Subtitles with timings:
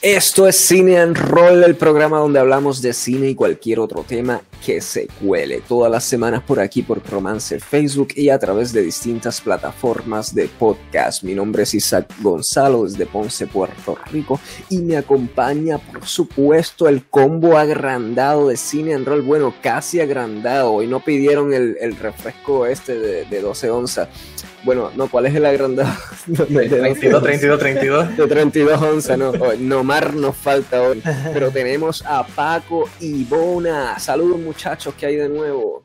[0.00, 4.42] Esto es Cine and Roll, el programa donde hablamos de cine y cualquier otro tema
[4.64, 5.60] que se cuele.
[5.66, 10.46] Todas las semanas por aquí, por Romance Facebook y a través de distintas plataformas de
[10.46, 11.24] podcast.
[11.24, 14.38] Mi nombre es Isaac Gonzalo desde Ponce, Puerto Rico
[14.70, 19.22] y me acompaña, por supuesto, el combo agrandado de Cine and Roll.
[19.22, 20.74] Bueno, casi agrandado.
[20.74, 24.08] Hoy no pidieron el, refresco este de, de 12 onzas
[24.64, 25.90] bueno, no, ¿cuál es el agrandado?
[26.26, 28.16] 32, 32, 32.
[28.16, 29.32] De 32 onzas, no.
[29.58, 31.02] Nomar nos falta hoy.
[31.32, 33.98] Pero tenemos a Paco y Bona.
[33.98, 35.84] Saludos, muchachos, ¿qué hay de nuevo?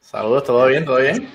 [0.00, 0.84] Saludos, ¿todo bien?
[0.84, 1.28] ¿Todo bien?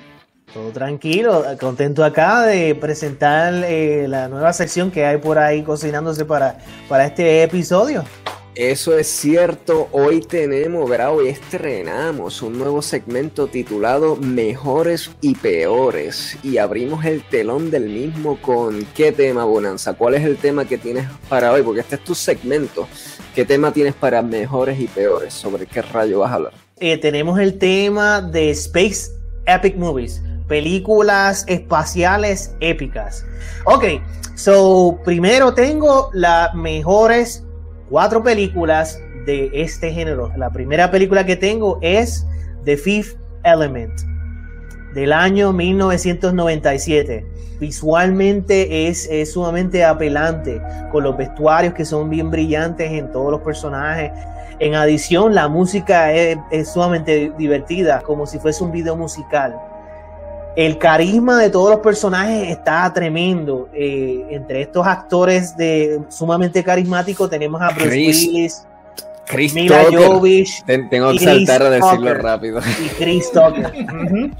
[0.53, 6.25] Todo tranquilo, contento acá de presentar eh, la nueva sección que hay por ahí cocinándose
[6.25, 8.03] para, para este episodio.
[8.55, 11.15] Eso es cierto, hoy tenemos, ¿verdad?
[11.15, 18.41] Hoy estrenamos un nuevo segmento titulado Mejores y Peores y abrimos el telón del mismo
[18.41, 19.93] con ¿qué tema, Bonanza?
[19.93, 21.61] ¿Cuál es el tema que tienes para hoy?
[21.61, 22.87] Porque este es tu segmento.
[23.35, 25.33] ¿Qué tema tienes para Mejores y Peores?
[25.33, 26.53] ¿Sobre qué rayo vas a hablar?
[26.79, 29.11] Eh, tenemos el tema de Space
[29.45, 33.23] Epic Movies, películas espaciales épicas.
[33.65, 33.85] Ok,
[34.33, 37.43] so primero tengo las mejores
[37.89, 40.31] cuatro películas de este género.
[40.37, 42.25] La primera película que tengo es
[42.65, 44.01] The Fifth Element
[44.93, 47.25] del año 1997.
[47.59, 54.11] Visualmente es, sumamente apelante, con los vestuarios que son bien brillantes en todos los personajes.
[54.59, 56.37] En adición, la música es,
[56.71, 59.55] sumamente divertida, como si fuese un video musical.
[60.55, 63.69] El carisma de todos los personajes está tremendo.
[63.73, 68.65] Eh, entre estos actores de sumamente carismáticos tenemos a Bruce Willis,
[69.53, 72.59] Mila Jovovich, tengo que saltar a decirlo rápido.
[72.83, 73.71] Y Chris Tucker.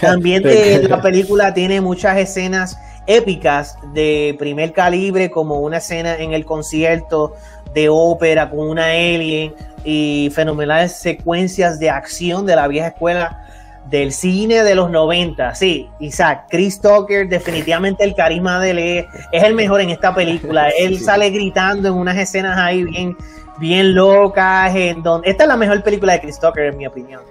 [0.00, 0.42] También
[0.88, 7.34] la película tiene muchas escenas épicas de primer calibre, como una escena en el concierto
[7.74, 13.45] de ópera con una alien y fenomenales secuencias de acción de la vieja escuela
[13.90, 15.54] del cine de los 90.
[15.54, 20.68] Sí, Isaac, Chris Tucker, definitivamente el carisma de él es, el mejor en esta película.
[20.78, 23.16] Él sale gritando en unas escenas ahí bien,
[23.58, 24.74] bien locas.
[24.74, 27.22] En donde, esta es la mejor película de Chris Tucker, en mi opinión.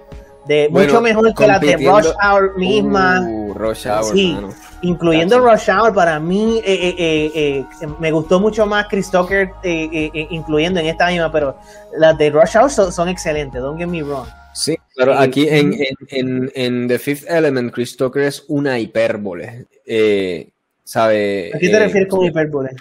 [0.46, 3.22] De, mucho mejor que la de Rush Hour misma.
[3.22, 4.38] Uh, Rush Hour, sí,
[4.82, 10.80] incluyendo Rush Hour, para mí eh, eh, eh, me gustó mucho más Chris Tucker, incluyendo
[10.80, 11.58] en esta misma, pero
[11.98, 14.28] las de Rush Hour son, son excelentes, don't get me wrong.
[14.54, 15.76] Sí, pero aquí en,
[16.10, 19.66] en, en, The Fifth Element, Chris Tucker es una hipérbole.
[19.86, 20.50] Eh,
[20.84, 21.52] ¿sabe?
[21.54, 22.72] ¿A qué te eh, refieres con hipérbole?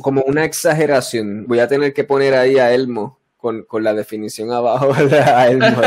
[0.00, 1.46] como una exageración.
[1.46, 4.92] Voy a tener que poner ahí a Elmo con, con la definición abajo
[5.24, 5.80] a Elmo.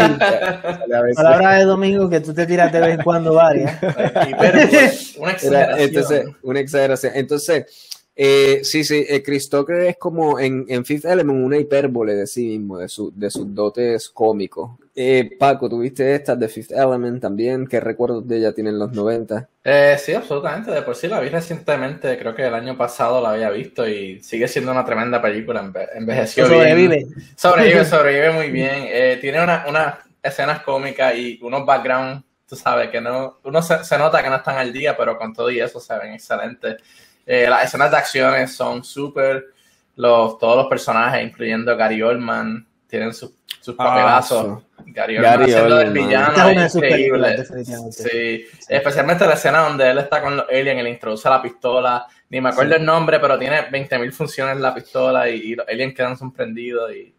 [1.15, 3.81] Palabra de domingo que tú te tiras de vez en cuando varias.
[5.17, 5.79] una exageración.
[5.79, 7.11] Entonces, una exageración.
[7.15, 12.13] Entonces, eh, sí, sí, eh, Chris Tucker es como en, en, Fifth Element una hipérbole
[12.13, 14.69] de sí mismo, de, su, de sus dotes cómicos.
[14.95, 17.65] Eh, Paco, ¿tuviste esta de Fifth Element también?
[17.65, 19.49] ¿Qué recuerdos de ella tienen los 90?
[19.63, 20.69] Eh, sí, absolutamente.
[20.69, 24.21] De por sí la vi recientemente, creo que el año pasado la había visto y
[24.21, 25.71] sigue siendo una tremenda película.
[25.95, 27.07] envejeció sobrevive.
[27.35, 28.85] Sobrevive, sobrevive muy bien.
[28.85, 33.83] Eh, tiene unas una escenas cómicas y unos backgrounds, tú sabes, que no, uno se,
[33.83, 36.77] se, nota que no están al día, pero con todo y eso se ven excelentes.
[37.25, 39.47] Eh, las escenas de acciones son súper.
[39.95, 44.63] Los, todos los personajes, incluyendo Gary Oldman, tienen sus, sus ah, papelazos.
[44.87, 47.45] Gary Oldman haciendo del villano es increíble.
[47.91, 48.45] Sí.
[48.67, 52.07] especialmente la escena donde él está con los aliens y le introduce la pistola.
[52.29, 56.17] Ni me acuerdo el nombre, pero tiene 20.000 funciones la pistola y, los aliens quedan
[56.17, 57.13] sorprendidos y,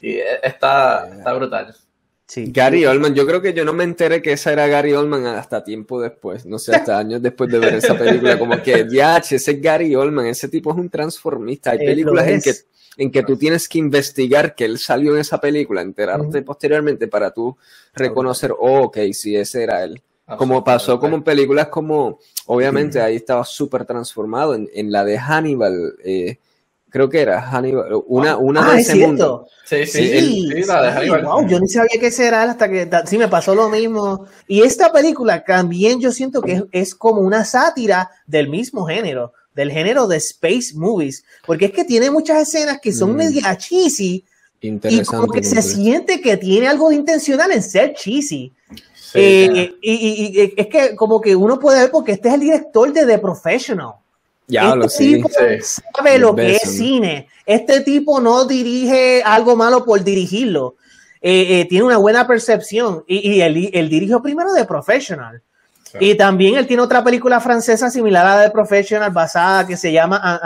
[0.00, 1.74] y está, está brutal.
[2.34, 5.62] Gary Oldman, yo creo que yo no me enteré que esa era Gary Oldman hasta
[5.62, 9.36] tiempo después, no sé, hasta años después de ver esa película, como que, ya, ese
[9.36, 11.70] es Gary Oldman, ese tipo es un transformista.
[11.70, 12.52] Hay películas en que,
[12.96, 17.30] en que tú tienes que investigar que él salió en esa película, enterarte posteriormente para
[17.30, 17.56] tú
[17.94, 20.02] reconocer, oh, ok, sí, ese era él.
[20.36, 25.16] Como pasó como en películas como, obviamente ahí estaba súper transformado, en, en, la de
[25.16, 26.38] Hannibal, eh,
[26.96, 29.46] creo que era Hannibal, una, una ah, de ese mundo.
[29.66, 31.24] Sí, sí, sí, la de Hannibal.
[31.26, 34.24] Wow, yo ni sabía que ese era hasta que sí me pasó lo mismo.
[34.48, 39.70] Y esta película también yo siento que es, como una sátira del mismo género, del
[39.70, 43.16] género de space movies, porque es que tiene muchas escenas que son mm.
[43.16, 44.24] media cheesy
[44.62, 48.54] y como que se siente que tiene algo de intencional en ser cheesy.
[49.12, 52.90] Eh, y, y, es que como que uno puede ver porque este es el director
[52.90, 53.96] de The Professional.
[54.46, 57.28] Ya este tipo sabe lo que es cine.
[57.44, 60.76] Este tipo no dirige algo malo por dirigirlo.
[61.20, 65.42] Eh, eh, tiene una buena percepción y, y él, dirigió primero de Professional.
[65.98, 69.90] Y también él tiene otra película francesa similar a la de Professional, basada que se
[69.90, 70.38] llama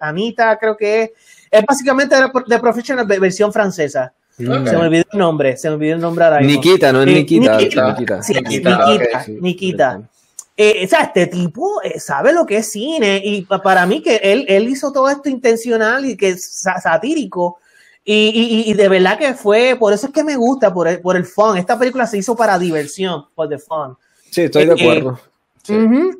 [0.00, 1.10] Anita, creo que es.
[1.50, 2.14] Es básicamente
[2.46, 4.12] de Professional versión francesa.
[4.36, 6.40] Se me olvidó el nombre, se me olvidó el nombre ahora.
[6.40, 7.56] Nikita, no es eh, Nikita.
[7.56, 8.22] Nikita, Nikita.
[8.22, 10.00] Sí, Nikita, Nikita.
[10.60, 14.16] Eh, o sea, este tipo eh, sabe lo que es cine y para mí que
[14.16, 17.58] él, él hizo todo esto intencional y que es satírico
[18.04, 21.00] y, y, y, de verdad que fue, por eso es que me gusta, por el,
[21.00, 21.58] por el fun.
[21.58, 23.96] Esta película se hizo para diversión, por the fun.
[24.30, 25.20] Sí, estoy de acuerdo.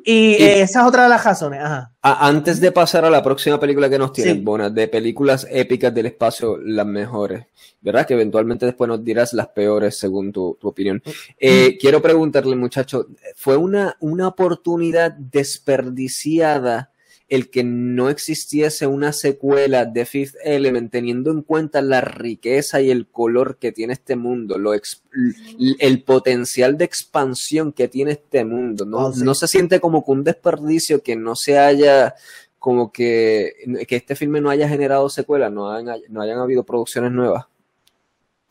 [0.03, 1.61] Y, esa es otra de las razones.
[1.61, 1.91] Ajá.
[2.01, 6.07] Antes de pasar a la próxima película que nos tiene, Bona, de películas épicas del
[6.07, 7.45] espacio, las mejores,
[7.81, 8.05] ¿verdad?
[8.05, 11.01] Que eventualmente después nos dirás las peores según tu, opinión.
[11.37, 16.91] Eh, quiero preguntarle, muchacho, ¿fue una, una oportunidad desperdiciada
[17.29, 22.89] el que no existiese una secuela de Fifth Element teniendo en cuenta la riqueza y
[22.89, 28.83] el color que tiene este mundo, lo el potencial de expansión que tiene este mundo.
[28.85, 28.97] ¿no?
[28.97, 32.15] Oh, no se siente como que un desperdicio que no se haya
[32.57, 33.53] como que,
[33.87, 37.45] que este filme no haya generado secuelas, no, no hayan habido producciones nuevas.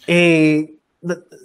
[0.07, 0.77] Eh,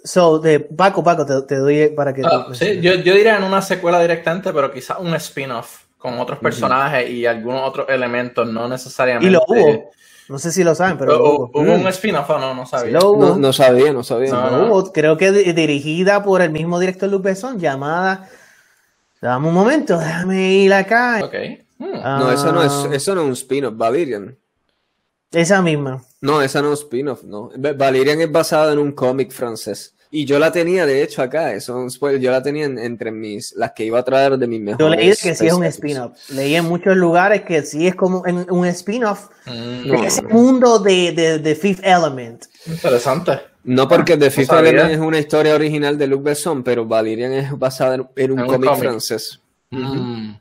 [0.03, 2.21] so, de Paco, Paco, te, doy para que...
[2.23, 6.39] Ah, sí, yo, yo diría en una secuela directamente, pero quizás un spin-off con otros
[6.39, 9.25] personajes y algunos otros elementos, no necesariamente.
[9.25, 9.89] Y lo hubo.
[10.27, 11.47] No sé si lo saben, pero.
[11.47, 11.87] ¿Hubo, un mm.
[11.87, 12.53] spin-off o no?
[12.53, 12.99] No sabía.
[12.99, 14.31] no, sabía, no sabía.
[14.33, 18.27] No, Creo que dirigida por el mismo director Luc Besson, llamada.
[19.21, 21.21] Dame un momento, déjame ir acá.
[21.23, 21.35] Ok.
[21.77, 22.01] Hmm.
[22.03, 22.89] no, eso no es, ah.
[22.91, 24.37] eso no es un spin-off, Valerian.
[25.31, 26.03] Esa misma.
[26.19, 27.49] No, esa no es spin-off, no.
[27.55, 29.95] Valerian es basada en un cómic francés.
[30.15, 31.53] Y yo la tenía, de hecho, acá.
[31.53, 34.79] Eso, yo la tenía entre mis, las que iba a traer de mis mejores.
[34.79, 36.29] Yo leí que sí es un spin-off.
[36.29, 39.89] Leí en muchos lugares que sí es como un spin-off mm.
[39.89, 42.45] de ese mundo de, de, Fifth Element.
[42.67, 43.39] Interesante.
[43.63, 47.57] No porque The Fifth Element es una historia original de Luc Besson, pero Valerian es
[47.57, 49.41] basada en, un, cómic francés.
[49.71, 50.35] Mm.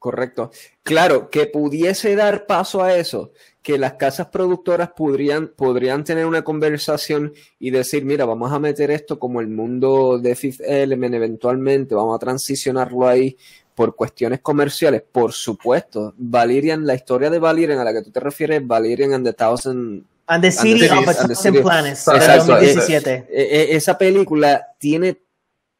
[0.00, 0.50] Correcto.
[0.82, 3.30] Claro, que pudiese dar paso a eso
[3.64, 8.90] que las casas productoras podrían, podrían tener una conversación y decir, mira, vamos a meter
[8.90, 13.38] esto como el mundo de Fifth Element eventualmente, vamos a transicionarlo ahí
[13.74, 16.12] por cuestiones comerciales, por supuesto.
[16.18, 20.04] Valerian, la historia de Valerian a la que tú te refieres, Valerian and the Thousand...
[20.26, 23.26] And the City, of Thousand Planets, 2017.
[23.74, 25.22] esa película tiene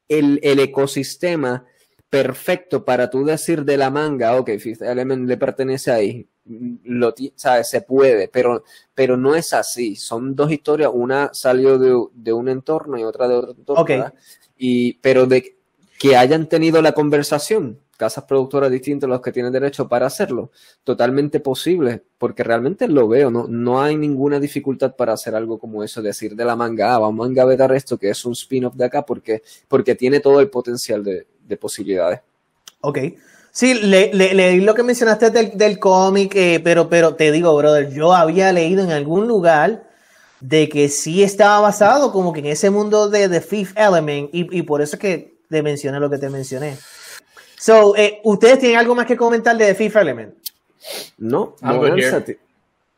[0.08, 1.66] el, el ecosistema
[2.08, 7.70] perfecto para tú decir de la manga, ok, Fifth Element le pertenece ahí, lo, ¿sabes?
[7.70, 8.64] se puede, pero,
[8.94, 9.96] pero no es así.
[9.96, 14.12] Son dos historias, una salió de, un entorno y otra de otro entorno.
[14.56, 15.56] Y, pero de
[15.98, 20.50] que hayan tenido la conversación, casas productoras distintas los que tienen derecho para hacerlo,
[20.82, 25.82] totalmente posible, porque realmente lo veo, no, no hay ninguna dificultad para hacer algo como
[25.82, 28.84] eso, decir de la manga, ah, vamos a engavetar esto que es un spin-off de
[28.84, 32.20] acá, porque, porque tiene todo el potencial de, de posibilidades.
[32.80, 32.98] Ok.
[33.54, 38.12] Sí, leí le, lo que mencionaste del, cómic, eh, pero, pero te digo, brother, yo
[38.12, 39.84] había leído en algún lugar
[40.40, 44.62] de que sí estaba basado como que en ese mundo de The Fifth Element y,
[44.62, 46.76] por eso es que te mencioné lo que te mencioné.
[47.56, 50.34] So, eh, ¿ustedes tienen algo más que comentar de The Fifth Element?
[51.18, 51.54] No,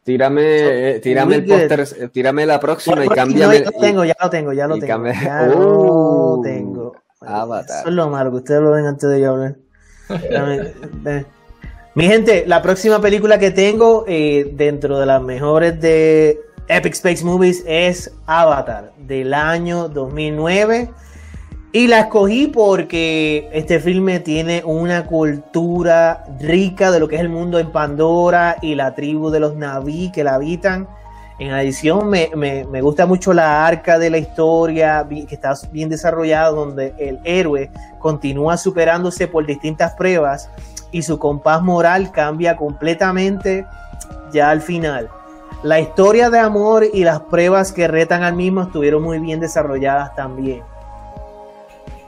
[0.05, 0.43] tírame,
[0.97, 3.59] eh, tírame el póster, tírame la próxima y cámbiame.
[3.59, 5.11] ya lo tengo, ya lo tengo, ya lo tengo.
[5.13, 6.97] Ya lo uh, tengo.
[7.21, 7.81] Avatar.
[7.81, 9.66] Eso es lo malo, que ustedes lo ven antes de yo hablar.
[11.95, 17.25] Mi gente, la próxima película que tengo eh, dentro de las mejores de Epic Space
[17.25, 20.91] Movies es Avatar del año 2009.
[21.73, 27.29] Y la escogí porque este filme tiene una cultura rica de lo que es el
[27.29, 30.89] mundo en Pandora y la tribu de los Naví que la habitan.
[31.39, 36.51] En adición, me, me, gusta mucho la arca de la historia, que está bien desarrollada,
[36.51, 40.49] donde el héroe continúa superándose por distintas pruebas
[40.93, 43.67] y su compás moral cambia completamente
[44.33, 45.11] ya al final.
[45.63, 50.15] La historia de amor y las pruebas que retan al mismo estuvieron muy bien desarrolladas
[50.15, 50.63] también.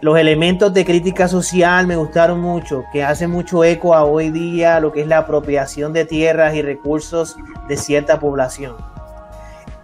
[0.01, 4.79] Los elementos de crítica social me gustaron mucho, que hace mucho eco a hoy día
[4.81, 7.37] lo que es la apropiación de tierras y recursos
[7.69, 8.77] de cierta población.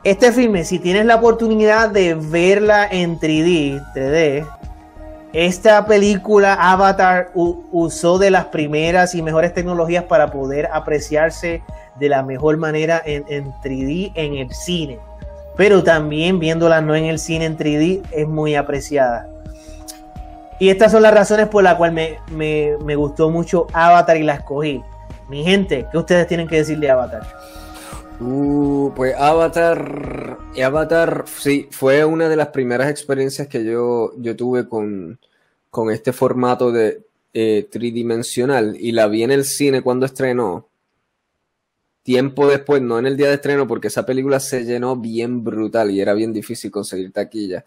[0.04, 4.46] Este filme, si tienes la oportunidad de verla en 3D, 3D
[5.34, 11.60] esta película Avatar usó de las primeras y mejores tecnologías para poder apreciarse
[11.98, 15.00] de la mejor manera en, 3D en el cine.
[15.56, 19.28] Pero también viéndola no en el cine en 3D es muy apreciada.
[20.60, 24.34] Y estas son las razones por las cuales me, me gustó mucho Avatar y la
[24.34, 24.84] escogí.
[25.28, 27.26] Mi gente, ¿qué ustedes tienen que decir de Avatar?
[28.20, 34.68] Uh, pues Avatar, Avatar, sí, fue una de las primeras experiencias que yo, yo tuve
[34.68, 35.18] con,
[35.70, 37.02] con este formato de
[37.32, 40.68] eh, tridimensional y la vi en el cine cuando estrenó.
[42.04, 45.90] Tiempo después, no en el día de estreno, porque esa película se llenó bien brutal
[45.90, 47.64] y era bien difícil conseguir taquilla.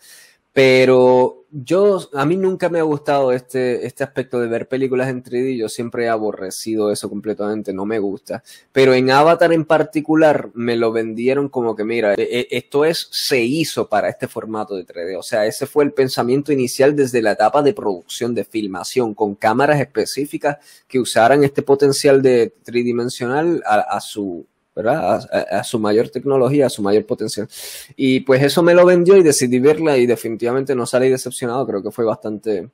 [0.54, 5.24] Pero yo, a mí nunca me ha gustado este, este aspecto de ver películas en
[5.24, 5.58] 3D.
[5.58, 8.44] Yo siempre he aborrecido eso completamente, no me gusta.
[8.72, 13.08] Pero en Avatar en particular me lo vendieron como que, mira, e, e, esto es,
[13.12, 15.18] se hizo para este formato de 3D.
[15.18, 19.36] O sea, ese fue el pensamiento inicial desde la etapa de producción, de filmación, con
[19.36, 24.46] cámaras específicas que usaran este potencial de tridimensional a, a su
[24.78, 25.28] ¿verdad?
[25.50, 27.50] A, su mayor tecnología, a su mayor potencial.
[27.96, 31.82] Y pues eso me lo vendió y decidí verla y definitivamente no salí decepcionado, creo
[31.82, 32.70] que fue bastante,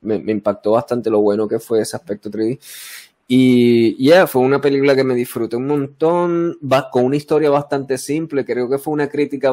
[0.00, 2.60] me, impactó bastante lo bueno que fue ese aspecto 3D.
[3.26, 7.98] Y ya, fue una película que me disfruté un montón, va, con una historia bastante
[7.98, 9.52] simple, creo que fue una crítica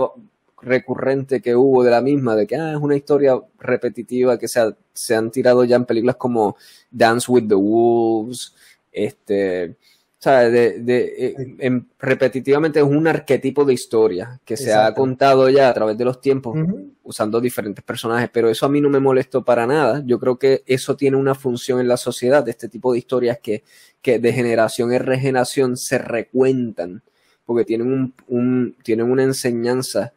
[0.61, 4.75] recurrente que hubo de la misma, de que ah, es una historia repetitiva que se,
[4.93, 6.57] se han tirado ya en películas como
[6.91, 8.53] Dance with the Wolves,
[8.91, 9.77] este,
[10.21, 15.49] o sea, de, de, eh, repetitivamente es un arquetipo de historia que se ha contado
[15.49, 16.55] ya a través de los tiempos
[17.01, 20.03] usando diferentes personajes, pero eso a mí no me molestó para nada.
[20.05, 23.39] Yo creo que eso tiene una función en la sociedad, de este tipo de historias
[23.41, 23.63] que,
[24.03, 27.01] que de generación en regeneración se recuentan,
[27.43, 30.13] porque tienen, un, un, tienen una enseñanza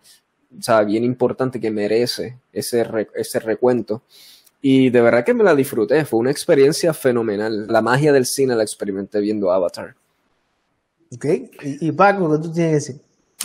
[0.58, 4.02] o sea, bien importante que merece ese, ese recuento.
[4.66, 7.66] Y de verdad que me la disfruté, fue una experiencia fenomenal.
[7.68, 9.94] La magia del cine la experimenté viendo Avatar.
[11.14, 11.26] Ok,
[11.61, 12.97] y, Paco, ¿qué tú tienes que decir?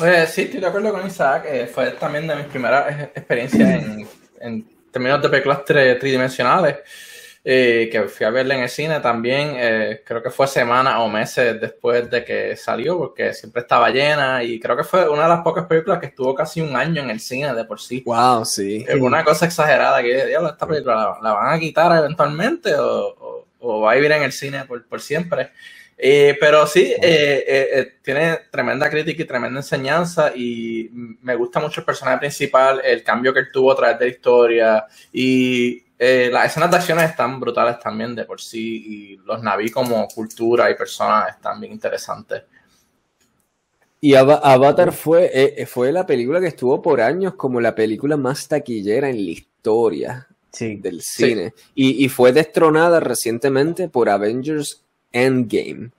[0.01, 1.43] Eh, sí, estoy de acuerdo con Isaac.
[1.45, 4.07] Eh, fue también de mis primeras experiencias en,
[4.39, 6.77] en términos de películas tridimensionales.
[7.41, 11.08] Eh, que fui a verla en el cine también, eh, creo que fue semanas o
[11.08, 15.29] meses después de que salió, porque siempre estaba llena y creo que fue una de
[15.29, 18.03] las pocas películas que estuvo casi un año en el cine de por sí.
[18.05, 18.86] Wow, sí.
[18.86, 23.81] Es una cosa exagerada que, diablo, esta película la, van a quitar eventualmente o, o,
[23.81, 25.51] va a vivir en el cine por, por siempre.
[25.98, 26.93] Eh, pero sí,
[28.01, 30.89] tiene tremenda crítica y tremenda enseñanza y
[31.22, 34.12] me gusta mucho el personaje principal, el cambio que él tuvo a través de la
[34.12, 39.44] historia y eh, las escenas de acciones están brutales también de por sí y los
[39.44, 42.44] naví como cultura y personas están bien interesantes.
[44.00, 48.48] Y Avatar fue, eh, fue la película que estuvo por años como la película más
[48.48, 50.27] taquillera en la historia
[50.58, 51.53] del cine.
[51.75, 55.91] Y, y, fue destronada recientemente por Avengers Endgame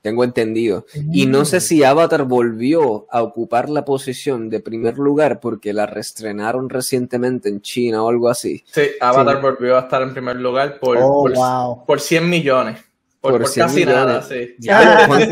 [0.00, 0.86] tengo entendido.
[1.12, 1.60] Y no sé mm.
[1.60, 7.60] si Avatar volvió a ocupar la posición de primer lugar porque la restrenaron recientemente en
[7.60, 8.64] China o algo así.
[8.66, 12.80] Sí, Avatar volvió a estar en primer lugar por, oh, por, 100 millones.
[13.20, 14.54] Por, casi nada, sí.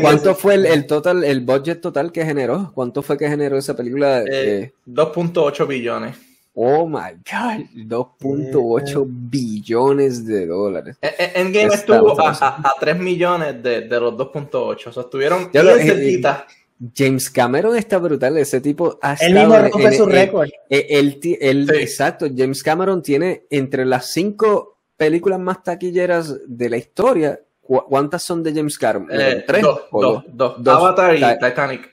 [0.01, 2.71] ¿Cuánto, fue el, total, el budget total que generó?
[2.75, 4.23] ¿Cuánto fue que generó esa película?
[4.23, 6.26] 2.8 eh, billones.
[6.59, 10.97] Oh my god, 2.8 billones de dólares.
[10.99, 14.87] E, e, Endgame estuvo a, 3 millones de, los 2.8.
[14.87, 16.47] O sea, estuvieron bien eh, cerquita.
[16.95, 20.49] James Cameron está brutal, ese tipo ha Él mismo rompe su récord.
[20.67, 27.39] Exacto, James Cameron tiene entre las cinco películas más taquilleras de la historia.
[27.61, 29.09] ¿Cuántas son de James Cameron?
[29.11, 29.61] Eh, ¿Tres?
[29.61, 31.91] Dos, dos, dos, Avatar y Titanic.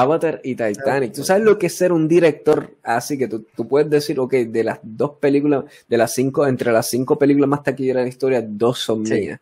[0.00, 1.12] Avatar y Titanic.
[1.12, 4.64] ¿Tú sabes lo que es ser un director así que tú, puedes decir, ok, de
[4.64, 8.44] las dos películas, de las cinco, entre las cinco películas más taquilleras de la historia,
[8.46, 9.40] dos son mías.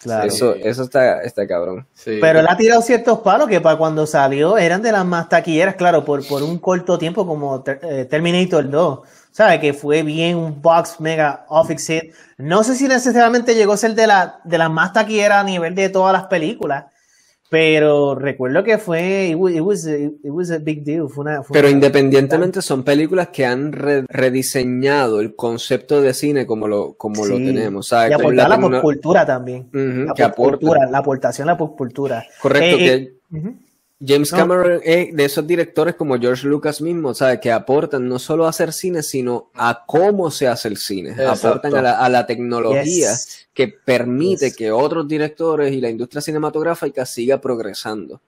[0.00, 0.28] Claro.
[0.28, 1.84] Eso, eso está, está cabrón.
[2.04, 5.74] Pero él ha tirado ciertos palos que para cuando salió eran de las más taquilleras,
[5.74, 9.00] claro, por, por un corto tiempo como eh, Terminator 2.
[9.32, 9.60] ¿Sabe?
[9.60, 12.14] Que fue bien un box mega office hit.
[12.38, 15.74] No sé si necesariamente llegó a ser de, la, de las más taquilleras a nivel
[15.74, 16.84] de todas las películas
[17.50, 21.08] pero recuerdo que fue, it was, it was, a, big deal.
[21.50, 27.36] Pero independientemente son películas que han rediseñado el concepto de cine como lo, como lo
[27.36, 27.90] tenemos.
[27.90, 29.68] Y aportar la, popcultura también.
[29.72, 32.26] la, popcultura, la aportación a la popcultura.
[32.42, 32.76] Correcto.
[32.76, 33.54] Eh, que, eh,
[34.04, 37.40] James Cameron es de esos directores como George Lucas mismo, ¿sabes?
[37.40, 41.16] Que aportan no solo a hacer cine, sino a cómo se hace el cine.
[41.24, 43.10] Aportan a la, tecnología
[43.52, 48.20] que permite que otros directores y la industria cinematográfica siga progresando.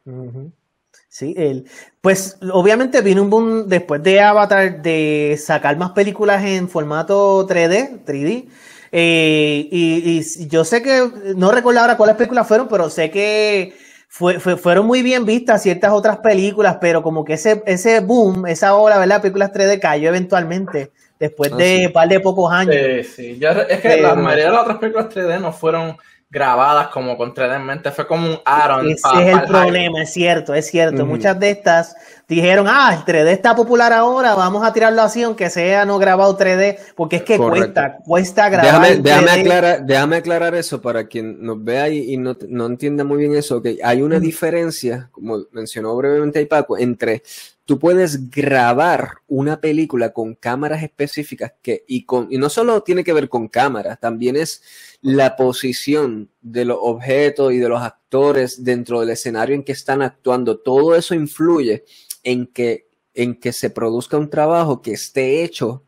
[1.08, 1.66] Sí, él.
[2.00, 8.04] Pues obviamente vino un boom después de Avatar de sacar más películas en formato 3D,
[8.04, 8.46] 3D.
[8.92, 13.72] Eh, y, y yo sé que, no recuerdo ahora cuáles películas fueron, pero sé que
[14.12, 18.74] fue, fueron muy bien vistas ciertas otras películas, pero como que ese, ese boom, esa
[18.74, 19.22] ola, ¿verdad?
[19.22, 20.90] Películas 3D cayó eventualmente
[21.20, 22.74] después ah, de un par de pocos años.
[22.74, 23.40] Sí, sí.
[23.68, 25.96] es que la mayoría de las otras películas 3D no fueron
[26.28, 30.12] grabadas como con 3D en mente, fue como un add Ese es el problema, es
[30.12, 31.06] cierto, es cierto.
[31.06, 31.94] Muchas de estas
[32.30, 36.38] dijeron, ah, el 3D está popular ahora, vamos a tirarlo así, aunque sea no grabado
[36.38, 38.80] 3D, porque es que cuesta, cuesta grabar.
[38.80, 43.02] Déjame, déjame, aclarar, déjame aclarar eso para quien nos vea y, y no, no, entienda
[43.02, 47.25] muy bien eso, que hay una diferencia, como mencionó brevemente ahí Paco, entre
[47.64, 53.02] tú puedes grabar una película con cámaras específicas que, y, con, y no solo tiene
[53.02, 54.62] que ver con cámaras, también es
[55.02, 60.02] la posición de los objetos y de los actores dentro del escenario en que están
[60.02, 60.58] actuando.
[60.58, 61.84] Todo eso influye
[62.22, 65.84] en que, en que se produzca un trabajo que esté hecho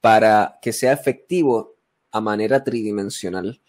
[0.00, 1.76] para que sea efectivo
[2.10, 3.60] a manera tridimensional.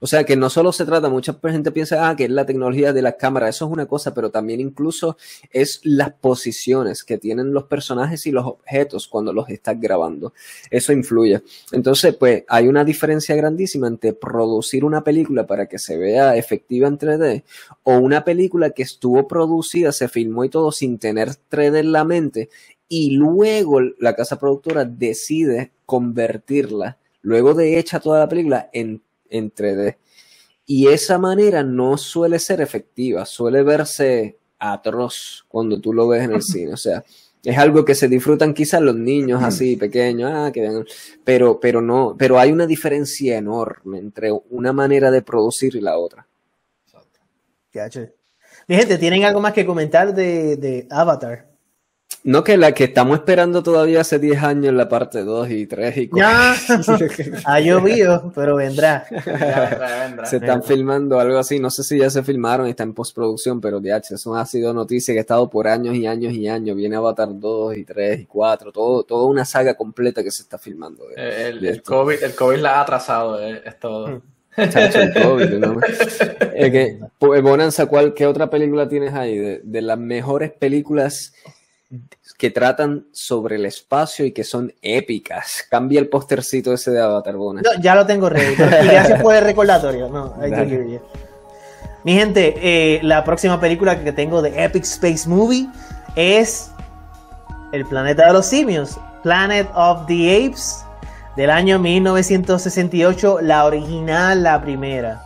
[0.00, 2.94] O sea que no solo se trata, mucha gente piensa ah, que es la tecnología
[2.94, 5.18] de la cámara, eso es una cosa, pero también incluso
[5.50, 10.32] es las posiciones que tienen los personajes y los objetos cuando los estás grabando.
[10.70, 11.42] Eso influye.
[11.72, 16.88] Entonces, pues hay una diferencia grandísima entre producir una película para que se vea efectiva
[16.88, 17.44] en 3D
[17.82, 22.04] o una película que estuvo producida, se filmó y todo sin tener 3D en la
[22.04, 22.48] mente
[22.88, 29.52] y luego la casa productora decide convertirla, luego de hecha toda la película, en en
[29.52, 29.96] 3D.
[30.66, 36.32] Y esa manera no suele ser efectiva, suele verse atroz cuando tú lo ves en
[36.32, 36.72] el cine.
[36.72, 37.02] O sea,
[37.42, 40.84] es algo que se disfrutan quizás los niños así pequeños, ah, que
[41.24, 45.96] pero, pero no, pero hay una diferencia enorme entre una manera de producir y la
[45.96, 46.26] otra.
[48.68, 51.49] Mi gente, ¿tienen algo más que comentar de, de Avatar?
[52.22, 55.96] No, que la que estamos esperando todavía hace 10 años, la parte 2 y 3
[55.96, 56.28] y 4.
[56.28, 56.54] Ya,
[57.46, 59.06] ha llovido, pero vendrá.
[60.24, 63.60] Se están filmando algo así, no sé si ya se filmaron y está en postproducción,
[63.60, 66.76] pero de eso ha sido noticia que ha estado por años y años y años.
[66.76, 70.58] Viene Avatar 2 y 3 y 4, todo, toda una saga completa que se está
[70.58, 71.04] filmando.
[71.16, 74.08] el, COVID, el COVID la ha atrasado, eh, es todo.
[74.08, 74.22] Hmm.
[74.56, 75.80] el COVID, ¿no?
[76.54, 79.38] que, pues, Bonanza, ¿cuál, ¿qué otra película tienes ahí?
[79.38, 81.32] De, de las mejores películas
[82.38, 85.66] que tratan sobre el espacio y que son épicas.
[85.68, 88.52] Cambia el postercito ese de Avatar No, ya lo tengo ready.
[88.52, 90.08] Y gracias por el recordatorio.
[90.08, 90.34] No,
[92.04, 95.68] Mi gente, eh, la próxima película que tengo de Epic Space Movie
[96.16, 96.70] es
[97.72, 100.84] El planeta de los simios, Planet of the Apes,
[101.36, 105.22] del año 1968, la original, la primera.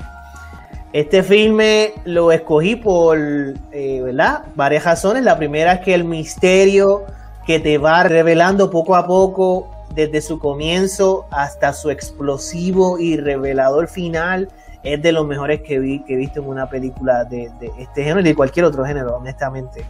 [0.95, 4.45] Este filme lo escogí por, eh, ¿verdad?
[4.55, 5.25] Varias razones.
[5.25, 7.03] La primera es que el misterio
[7.45, 13.89] que te va revelando poco a poco desde su comienzo hasta su explosivo y revelador
[13.89, 14.49] final
[14.85, 18.21] es de los mejores que, vi, que he visto en una película de, este género
[18.21, 19.85] y de cualquier otro género, honestamente.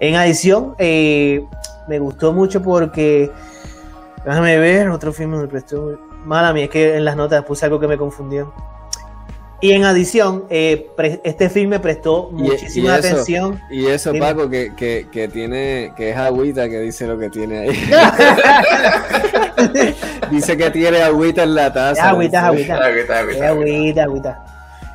[0.00, 1.44] En adición, eh,
[1.86, 3.30] me gustó mucho porque,
[4.24, 6.00] déjame ver, otro filme me prestó...
[6.24, 8.54] Mala mía, es que en las notas puse algo que me confundió.
[9.60, 10.90] Y en adición, eh,
[11.24, 13.58] este filme prestó muchísima atención.
[13.70, 17.60] Y eso, Paco, que, que, que, tiene, que es agüita que dice lo que tiene
[17.60, 17.70] ahí.
[20.30, 22.10] dice que tiene agüita en la taza.
[22.10, 22.76] agüita, agüita.
[22.76, 23.48] Agüita, agüita.
[23.48, 24.44] agüita, agüita.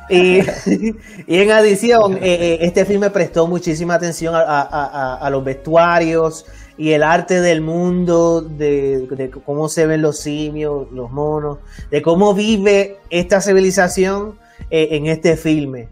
[0.08, 0.40] Y,
[1.26, 6.46] y, en adición, eh, eh, este filme prestó muchísima atención a, a, a, los vestuarios
[6.76, 11.58] y el arte del mundo, de, de, cómo se ven los simios, los monos,
[11.90, 14.40] de cómo vive esta civilización
[14.74, 15.90] eh, en este filme.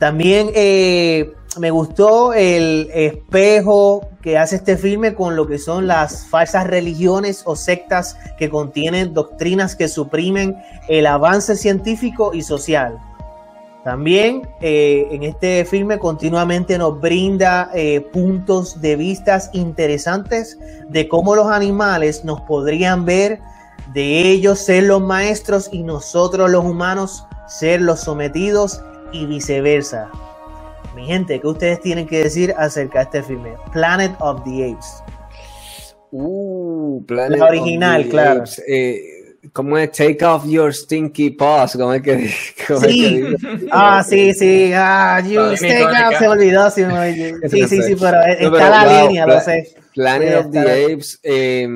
[0.00, 6.26] También eh, me gustó el espejo que hace este filme con lo que son las
[6.26, 10.56] falsas religiones o sectas que contienen doctrinas que suprimen
[10.88, 12.98] el avance científico y social.
[13.84, 17.70] También eh, en este filme continuamente nos brinda
[18.12, 23.38] puntos de vistas interesantes de cómo los animales nos podrían ver,
[23.94, 28.82] de ellos ser los maestros y nosotros los humanos ser los sometidos
[29.12, 30.10] y viceversa.
[30.94, 33.54] Mi gente, ¿qué ustedes tienen que decir acerca de este filme?
[33.72, 35.02] Planet of the Apes.
[36.10, 38.44] Uh, Planet La original, claro.
[38.66, 39.92] Eh, ¿Cómo es?
[39.92, 41.76] Take off your stinky paws.
[41.76, 43.24] ¿Cómo es que, sí.
[43.70, 44.72] ah, sí, sí.
[44.74, 46.18] Ah, you take off.
[46.18, 46.70] Se olvidó.
[46.70, 46.82] Sí,
[47.48, 49.74] sí, sí, sí, pero está la línea, lo sé.
[49.94, 51.20] Planet of the Apes.
[51.22, 51.68] Eh,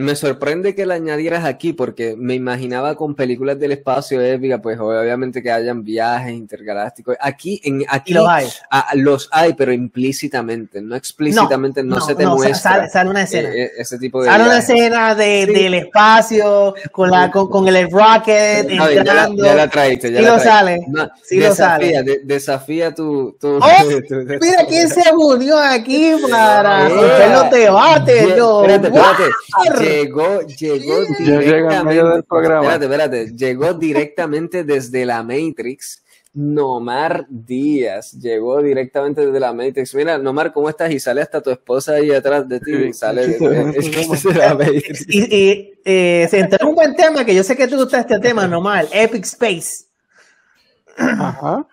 [0.00, 4.78] me sorprende que la añadieras aquí porque me imaginaba con películas del espacio épica, pues
[4.78, 7.16] obviamente que hayan viajes intergalácticos.
[7.20, 8.46] Aquí, en, aquí los hay.
[8.94, 12.88] los hay, pero implícitamente, no explícitamente, no, se te muestra.
[12.88, 13.50] Sale, una escena.
[13.50, 17.90] E, e, ese tipo de sale una escena de, del espacio con, la, con, el
[17.90, 19.44] rocket entrando.
[19.44, 20.10] Ya, la, traiste.
[20.12, 20.80] Ya sí lo sale.
[21.22, 22.20] sí desafía, lo sale.
[22.24, 23.36] desafía tu.
[23.38, 23.60] tu, oh,
[24.40, 28.22] mira quién se unió aquí para romper los debates.
[28.22, 32.02] Espérate, espérate llegó, llegó directamente.
[32.02, 32.74] Del programa.
[32.74, 33.36] Espérate, espérate.
[33.36, 36.02] Llegó directamente desde la Matrix.
[36.32, 39.94] Nomar Díaz llegó directamente desde la Matrix.
[39.94, 40.92] Mira, Nomar, ¿cómo estás?
[40.92, 42.72] Y sale hasta tu esposa ahí atrás de ti.
[42.72, 45.06] Y sale de, la Matrix.
[45.08, 48.20] Y, y eh, se entró un buen tema que yo sé que tú gusta este
[48.20, 48.86] tema, Nomar.
[48.92, 49.86] Epic Space.
[50.96, 51.66] Ajá.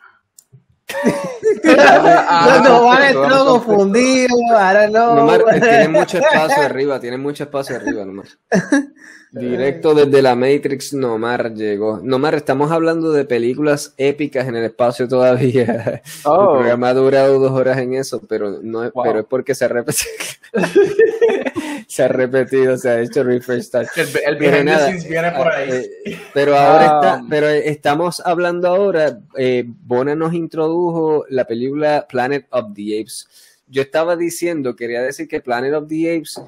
[2.29, 5.27] Ah, no, vale todo confundido, ahora no.
[5.59, 8.37] tiene mucho espacio arriba, tiene mucho espacio arriba nomás.
[9.31, 11.99] Directo desde la Matrix, Nomar llegó.
[12.01, 16.01] Nomar, estamos hablando de películas épicas en el espacio todavía.
[16.23, 16.41] Oh.
[16.41, 19.65] El programa ha durado dos horas en eso, pero no es, pero es porque se
[19.65, 20.09] ha repetido.
[21.87, 23.69] se ha repetido, se ha hecho refresh.
[23.73, 25.69] El, el viene por ahí.
[25.69, 32.47] Eh, pero ahora está, pero estamos hablando ahora, eh, Bona nos introdujo la película Planet
[32.51, 33.27] of the Apes.
[33.67, 36.41] Yo estaba diciendo, quería decir que Planet of the Apes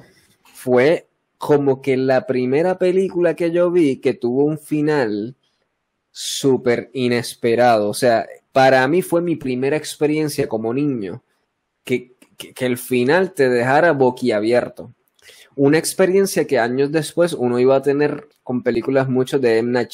[0.54, 1.06] fue
[1.38, 5.36] como que la primera película que yo vi que tuvo un final
[6.10, 7.88] súper inesperado.
[7.88, 11.22] O sea, para mí fue mi primera experiencia como niño
[11.84, 14.94] que, que, el final te dejara boquiabierto.
[15.56, 19.72] Una experiencia que años después uno iba a tener con películas muchas de M.
[19.72, 19.90] Night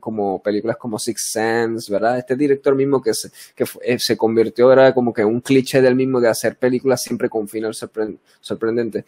[0.00, 2.18] como películas como Six Sense, ¿verdad?
[2.18, 5.94] Este director mismo que se, que eh, se convirtió, era como que un cliché del
[5.94, 7.74] mismo de hacer películas siempre con final
[8.40, 9.04] sorprendente.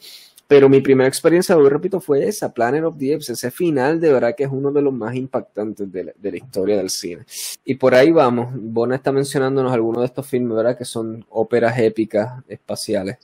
[0.50, 4.12] Pero mi primera experiencia, hoy repito, fue esa, Planet of the Apes, ese final de
[4.12, 7.24] verdad que es uno de los más impactantes de la, historia del cine.
[7.64, 10.76] Y por ahí vamos, Bona está mencionándonos algunos de estos filmes, ¿verdad?
[10.76, 13.18] Que son óperas épicas espaciales.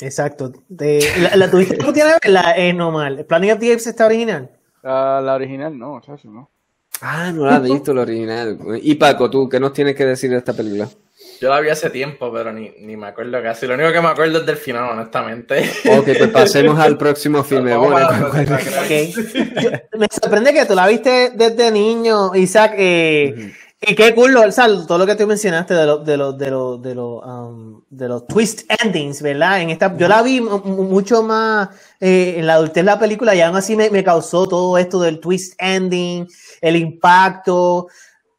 [0.00, 0.52] Exacto.
[0.68, 3.24] De, la, la tuviste tú tienes la es normal.
[3.26, 4.50] ¿Planet of the Apes está original?
[4.82, 6.50] la original no, no.
[7.02, 8.58] Ah, no la has visto la original.
[8.82, 10.88] Y Paco, tú, ¿qué nos tienes que decir de esta película?
[11.40, 13.66] Yo la vi hace tiempo, pero ni, ni, me acuerdo casi.
[13.66, 15.70] Lo único que me acuerdo es del final, honestamente.
[15.86, 17.74] Ok, pues pasemos al próximo filme.
[19.98, 22.74] me sorprende que tú la viste desde niño, Isaac.
[22.76, 26.36] Eh, Y qué cool, o sea, todo lo que tú mencionaste de los de los
[26.36, 29.62] de los de los um, de los twist endings, ¿verdad?
[29.62, 33.56] En esta, yo la vi mucho más eh, en la adultez la película y aún
[33.56, 36.28] así me, me causó todo esto del twist ending,
[36.60, 37.88] el impacto.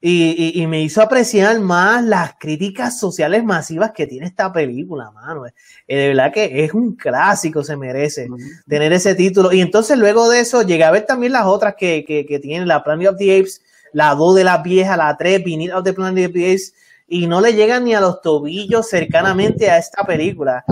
[0.03, 5.45] Y, y, me hizo apreciar más las críticas sociales masivas que tiene esta película, mano.
[5.45, 5.53] Eh,
[5.87, 8.27] de verdad que es un clásico, se merece
[8.67, 9.51] tener ese título.
[9.53, 12.67] Y entonces luego de eso llegué a ver también las otras que, que, que tienen,
[12.67, 13.61] la Planet of the Apes,
[13.93, 16.73] la 2 de la vieja, la 3, Vinil of the Planet of the Apes,
[17.07, 20.63] y no le llegan ni a los tobillos cercanamente a esta película.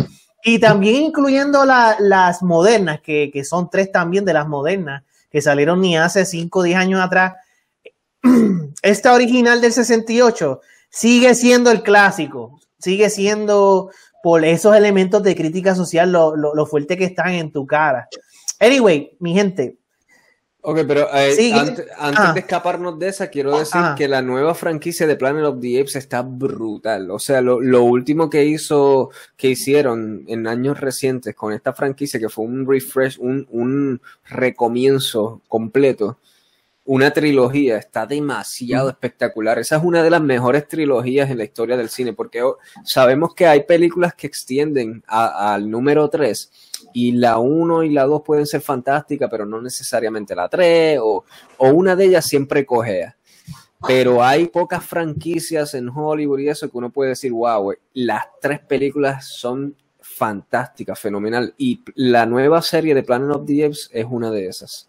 [0.44, 5.42] Y también incluyendo la, las modernas, que, que son tres también de las modernas, que
[5.42, 7.34] salieron ni hace 5 o 10 años atrás
[8.82, 13.92] esta original del 68 sigue siendo el clásico, sigue siendo
[14.24, 18.10] por esos elementos de crítica social lo, lo, fuerte que están en tu cara.
[18.60, 19.78] Anyway, mi gente.
[20.62, 22.34] Ok, pero eh, antes, ah.
[22.34, 25.96] de escaparnos de esa, quiero decir que la nueva franquicia de Planet of the Apes
[25.96, 27.12] está brutal.
[27.12, 32.20] O sea, lo, lo, último que hizo, que hicieron en años recientes con esta franquicia,
[32.20, 36.18] que fue un refresh, un, un recomienzo completo,
[36.90, 39.60] una trilogía, está demasiado espectacular.
[39.60, 42.42] Esa es una de las mejores trilogías en la historia del cine, porque
[42.84, 46.52] sabemos que hay películas que extienden al número 3
[46.96, 51.24] y la 1 y la 2 pueden ser fantásticas, pero no necesariamente la 3 o,
[51.60, 53.16] una de ellas siempre cogea.
[53.86, 58.62] Pero hay pocas franquicias en Hollywood y eso que uno puede decir, wow, las tres
[58.62, 61.54] películas son fantásticas, fenomenal.
[61.56, 64.89] Y la nueva serie de Planet of the Apes es una de esas.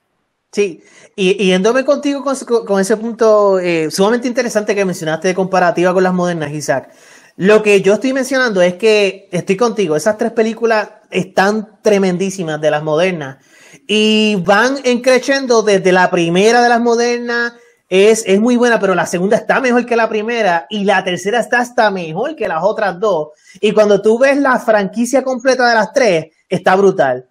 [0.53, 0.83] Sí,
[1.15, 2.25] y, yéndome contigo
[2.67, 6.91] con, ese punto eh, sumamente interesante que mencionaste de comparativa con las modernas, Isaac.
[7.37, 12.71] Lo que yo estoy mencionando es que estoy contigo, esas tres películas están tremendísimas de
[12.71, 13.39] las modernas
[13.87, 17.53] y van encreciendo desde la primera de las modernas,
[17.89, 21.39] es, es muy buena, pero la segunda está mejor que la primera y la tercera
[21.39, 23.29] está hasta mejor que las otras dos.
[23.61, 27.30] Y cuando tú ves la franquicia completa de las tres, está brutal.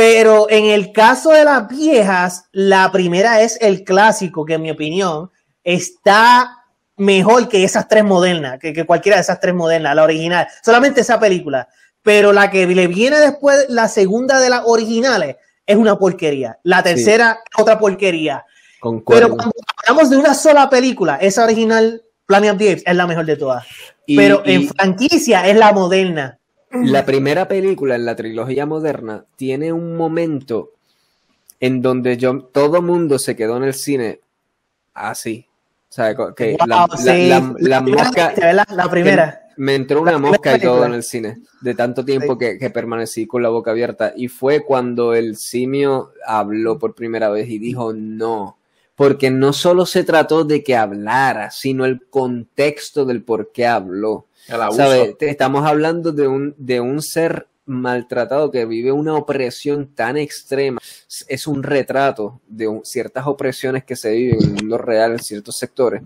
[0.00, 4.70] Pero en el caso de las viejas, la primera es el clásico, que en mi
[4.70, 5.30] opinión
[5.62, 6.64] está
[6.96, 11.20] mejor que esas tres modernas, que, cualquiera de esas tres modernas, la original, solamente esa
[11.20, 11.68] película.
[12.00, 15.36] Pero la que le viene después, la segunda de las originales,
[15.66, 16.58] es una porquería.
[16.62, 18.46] La tercera, otra porquería.
[19.06, 19.52] Pero cuando
[19.86, 23.36] hablamos de una sola película, esa original, Planet of the Apes, es la mejor de
[23.36, 23.66] todas.
[24.06, 26.39] Pero en franquicia es la moderna.
[26.70, 30.70] La primera película en la trilogía moderna tiene un momento
[31.58, 34.20] en donde yo, todo mundo se quedó en el cine
[34.94, 35.46] así.
[35.88, 36.86] O sea, que la,
[37.80, 38.32] mosca.
[38.52, 39.42] La, primera.
[39.56, 43.26] me entró una mosca y todo en el cine, de tanto tiempo que, que, permanecí
[43.26, 44.12] con la boca abierta.
[44.16, 48.56] Y fue cuando el simio habló por primera vez y dijo no,
[48.94, 54.26] porque no solo se trató de que hablara, sino el contexto del por qué habló.
[54.50, 55.16] ¿Sabe?
[55.20, 60.80] Estamos hablando de un, de un ser maltratado que vive una opresión tan extrema.
[61.28, 65.56] Es un retrato de ciertas opresiones que se viven en el mundo real en ciertos
[65.56, 66.02] sectores.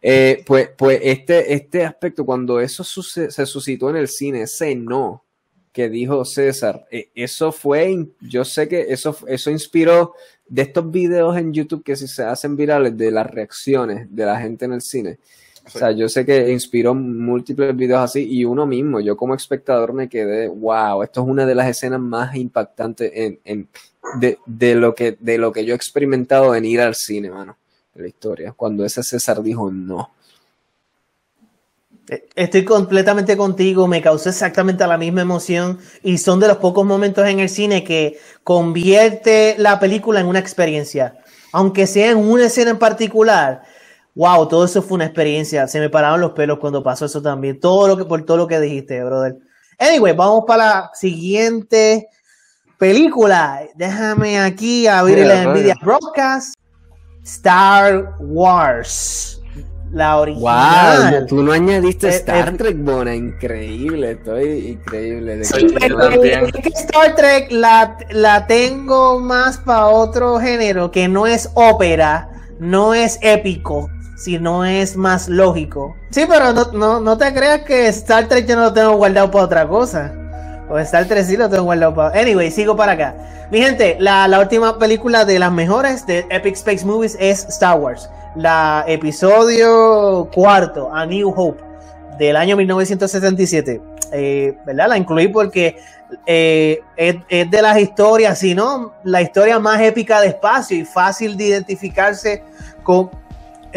[0.00, 5.24] Eh, pues, pues este, este aspecto, cuando eso se suscitó en el cine, ese no
[5.72, 10.14] que dijo César, eh, eso fue, yo sé que eso, eso inspiró
[10.48, 14.40] de estos videos en YouTube que si se hacen virales de las reacciones de la
[14.40, 15.18] gente en el cine.
[15.74, 19.92] O sea, yo sé que inspiró múltiples videos así y uno mismo, yo como espectador
[19.92, 23.68] me quedé, wow, esto es una de las escenas más impactantes en, en
[24.18, 27.56] de, de, lo que, de lo que yo he experimentado en ir al cine, mano,
[27.94, 28.52] de la historia.
[28.52, 30.10] Cuando ese César dijo no.
[32.34, 37.28] Estoy completamente contigo, me causó exactamente la misma emoción y son de los pocos momentos
[37.28, 41.18] en el cine que convierte la película en una experiencia.
[41.52, 43.62] Aunque sea en una escena en particular,
[44.18, 45.68] wow, todo eso fue una experiencia.
[45.68, 47.60] Se me pararon los pelos cuando pasó eso también.
[47.60, 49.36] Todo lo que, por todo lo que dijiste, brother.
[49.78, 52.08] Anyway, vamos para la siguiente
[52.78, 53.60] película.
[53.76, 56.54] Déjame aquí abrir la Nvidia Broadcast.
[57.22, 59.40] Star Wars.
[59.92, 61.12] La original.
[61.12, 65.40] Wow, tú no añadiste eh, Star eh, Trek, Bona, increíble, estoy increíble.
[65.40, 72.28] Star Trek la, la tengo más para otro género que no es ópera,
[72.58, 75.96] no es épico, sino es más lógico.
[76.10, 79.30] Sí, pero no, no, no te creas que Star Trek yo no lo tengo guardado
[79.30, 80.12] para otra cosa.
[80.68, 82.20] O Star Trek sí lo tengo guardado para.
[82.20, 83.14] Anyway, sigo para acá.
[83.50, 87.78] Mi gente, la, la última película de las mejores de Epic Space Movies es Star
[87.78, 91.62] Wars la episodio cuarto, A New Hope,
[92.18, 93.80] del año 1977.
[94.12, 94.88] Eh, ¿Verdad?
[94.88, 95.76] La incluí porque
[96.24, 101.36] eh, es, de las historias, si no, la historia más épica de espacio y fácil
[101.36, 102.42] de identificarse
[102.82, 103.10] con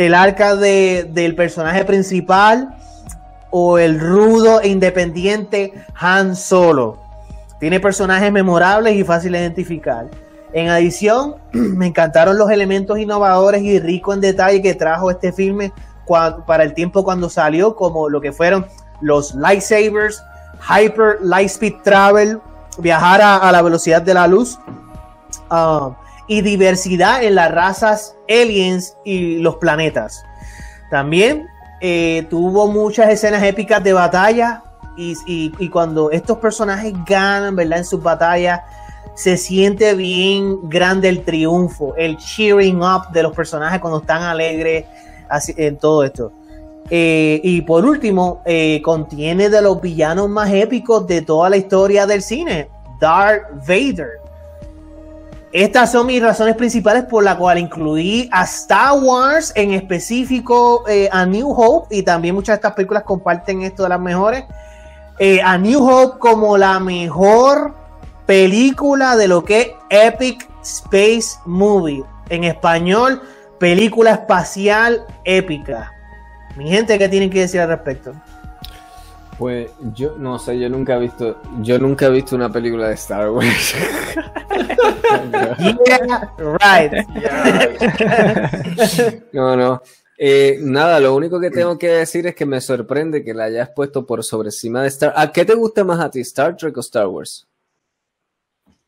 [0.01, 2.75] el arca del personaje principal
[3.49, 6.97] o el rudo e independiente Han Solo.
[7.59, 10.07] Tiene personajes memorables y fácil de identificar.
[10.53, 15.71] En adición, me encantaron los elementos innovadores y ricos en detalle que trajo este filme
[16.45, 18.65] para el tiempo cuando salió, como lo que fueron
[18.99, 20.21] los lightsabers,
[20.67, 22.39] hyper light speed travel,
[22.77, 24.59] viajar a, la velocidad de la luz
[25.49, 25.93] um,
[26.31, 30.23] y diversidad en las razas aliens y los planetas.
[30.89, 31.45] También
[31.81, 34.63] eh, tuvo muchas escenas épicas de batalla
[34.95, 37.79] y, cuando estos personajes ganan, ¿verdad?
[37.79, 38.61] En sus batallas
[39.13, 44.85] se siente bien grande el triunfo, el cheering up de los personajes cuando están alegres
[45.27, 46.31] así, en todo esto.
[46.89, 52.07] Eh, y por último, eh, contiene de los villanos más épicos de toda la historia
[52.07, 52.69] del cine,
[53.01, 54.20] Darth Vader.
[55.51, 61.09] Estas son mis razones principales por las cuales incluí a Star Wars, en específico eh,
[61.11, 64.45] a New Hope, y también muchas de estas películas comparten esto de las mejores.
[65.43, 67.75] a New Hope como la mejor
[68.25, 72.03] película de lo que es Epic Space Movie.
[72.29, 73.21] En español,
[73.59, 75.91] película espacial épica.
[76.55, 78.13] Mi gente, ¿qué tienen que decir al respecto?
[79.41, 82.93] Pues yo no sé, yo nunca he visto, yo nunca he visto una película de
[82.93, 83.73] Star Wars.
[85.87, 86.93] yeah, right.
[89.33, 89.81] no, no.
[90.15, 93.71] Eh, nada, lo único que tengo que decir es que me sorprende que la hayas
[93.71, 95.11] puesto por sobre encima de Star.
[95.15, 97.47] ¿A qué te gusta más a ti, Star Trek o Star Wars?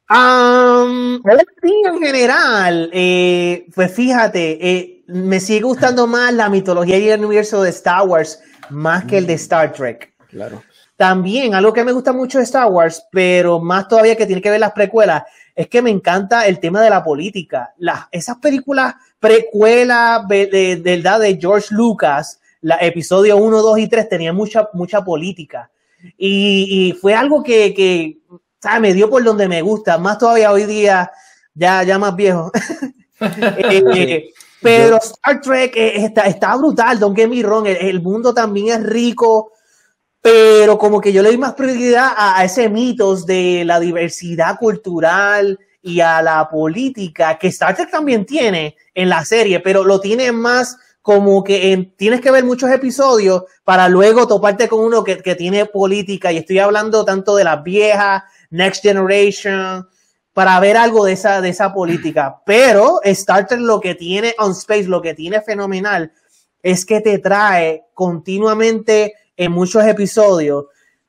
[0.07, 7.63] en general, eh, pues fíjate, eh, me sigue gustando más la mitología y el universo
[7.63, 8.39] de Star Wars
[8.69, 10.12] más que el de Star Trek.
[10.33, 10.63] Claro.
[10.97, 14.49] También, algo que me gusta mucho de Star Wars, pero más todavía que tiene que
[14.49, 15.23] ver las precuelas,
[15.55, 17.73] es que me encanta el tema de la política.
[17.77, 24.09] Las, esas películas precuelas de, de, de George Lucas, la episodio 1, 2 y 3,
[24.09, 25.69] tenían mucha, mucha política.
[26.17, 28.19] Y, y fue algo que, que
[28.79, 31.11] me dio por donde me gusta, más todavía hoy día,
[31.53, 32.51] ya, ya más viejo.
[33.21, 38.69] Eh, pero Star Trek eh, está, está brutal, don't get me wrong, el, mundo también
[38.69, 39.51] es rico,
[40.23, 45.59] pero como que yo le doy más prioridad a, ese mitos de la diversidad cultural
[45.81, 50.31] y a la política que Star Trek también tiene en la serie, pero lo tiene
[50.31, 55.35] más como que tienes que ver muchos episodios para luego toparte con uno que, que,
[55.35, 59.85] tiene política y estoy hablando tanto de las viejas Next Generation,
[60.31, 62.41] para ver algo de esa, de esa política.
[62.45, 66.13] Pero Star Trek lo que tiene on Space, lo que tiene fenomenal,
[66.61, 70.65] es que te trae continuamente en muchos episodios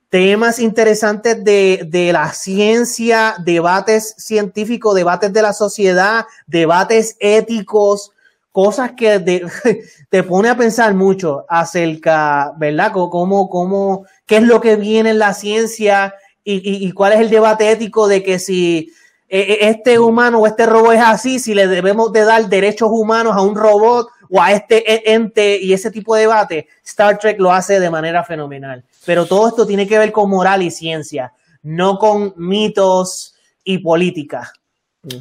[0.09, 8.13] temas interesantes de, de, la ciencia, debates científicos, debates de la sociedad, debates éticos,
[8.53, 9.19] cosas que
[10.11, 12.93] te pone a pensar mucho acerca, ¿verdad?
[12.93, 17.31] Cómo, cómo, qué es lo que viene en la ciencia y, y, cuál es el
[17.31, 18.93] debate ético de que si
[19.29, 22.91] e, e, este humano o este robot es así, si le debemos de dar derechos
[22.93, 27.19] humanos a un robot o a este e, ente y ese tipo de debate, Star
[27.21, 28.83] Trek lo hace de manera fenomenal.
[29.07, 34.53] Pero todo esto tiene que ver con moral y ciencia, no con mitos y política.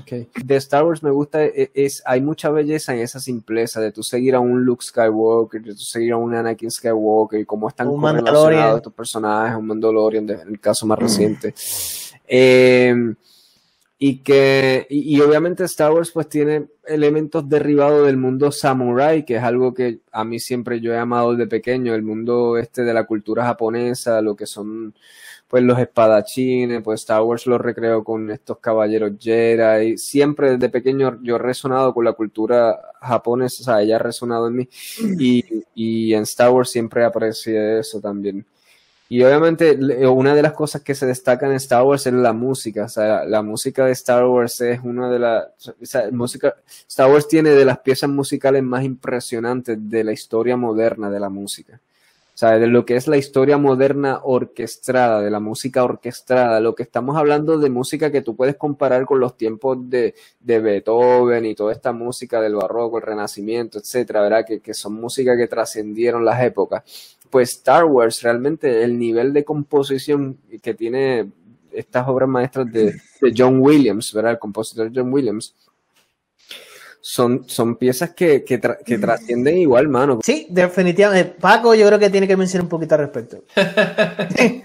[0.01, 0.29] Okay.
[0.43, 4.01] De Star Wars me gusta, e, es, hay mucha belleza en esa simpleza de tú
[4.01, 7.89] seguir a un Luke Skywalker, de tú seguir a un Anakin Skywalker y cómo están
[7.95, 11.53] correlacionados estos personajes, un Mandalorian, en el caso más reciente.
[12.27, 12.95] Eh,
[14.05, 19.43] y que, y, obviamente Star Wars pues tiene elementos derivados del mundo samurai, que es
[19.43, 23.05] algo que a mí siempre yo he amado desde pequeño, el mundo este de la
[23.05, 24.93] cultura japonesa, lo que son
[25.47, 31.21] pues los espadachines, pues Star Wars lo recreó con estos caballeros Jedi, siempre desde pequeño
[31.23, 34.69] yo he resonado con la cultura japonesa, o sea, ella ha resonado en mí,
[35.17, 38.45] y, y en Star Wars siempre aprecié eso también.
[39.09, 42.85] Y obviamente una de las cosas que se destacan en Star Wars es la música.
[42.85, 45.45] O sea, la, música de Star Wars es una de las...
[46.11, 46.55] música,
[46.87, 51.29] Star Wars tiene de las piezas musicales más impresionantes de la historia moderna de la
[51.29, 51.79] música.
[52.33, 56.73] O sea, de lo que es la historia moderna orquestada, de la música orquestada, lo
[56.73, 61.45] que estamos hablando de música que tú puedes comparar con los tiempos de, de Beethoven
[61.45, 64.45] y toda esta música del barroco, el renacimiento, etcétera, ¿verdad?
[64.47, 66.83] Que, que son música que trascendieron las épocas
[67.33, 71.31] pues Star Wars, realmente el nivel de composición que tiene
[71.71, 72.93] estas obras maestras de,
[73.35, 74.33] John Williams, ¿verdad?
[74.33, 75.55] El compositor John Williams,
[77.01, 78.59] son, son piezas que, que,
[78.99, 80.19] trascienden igual, mano.
[80.23, 81.33] Sí, definitivamente.
[81.41, 83.43] Paco, yo creo que tiene que mencionar un poquito al respecto.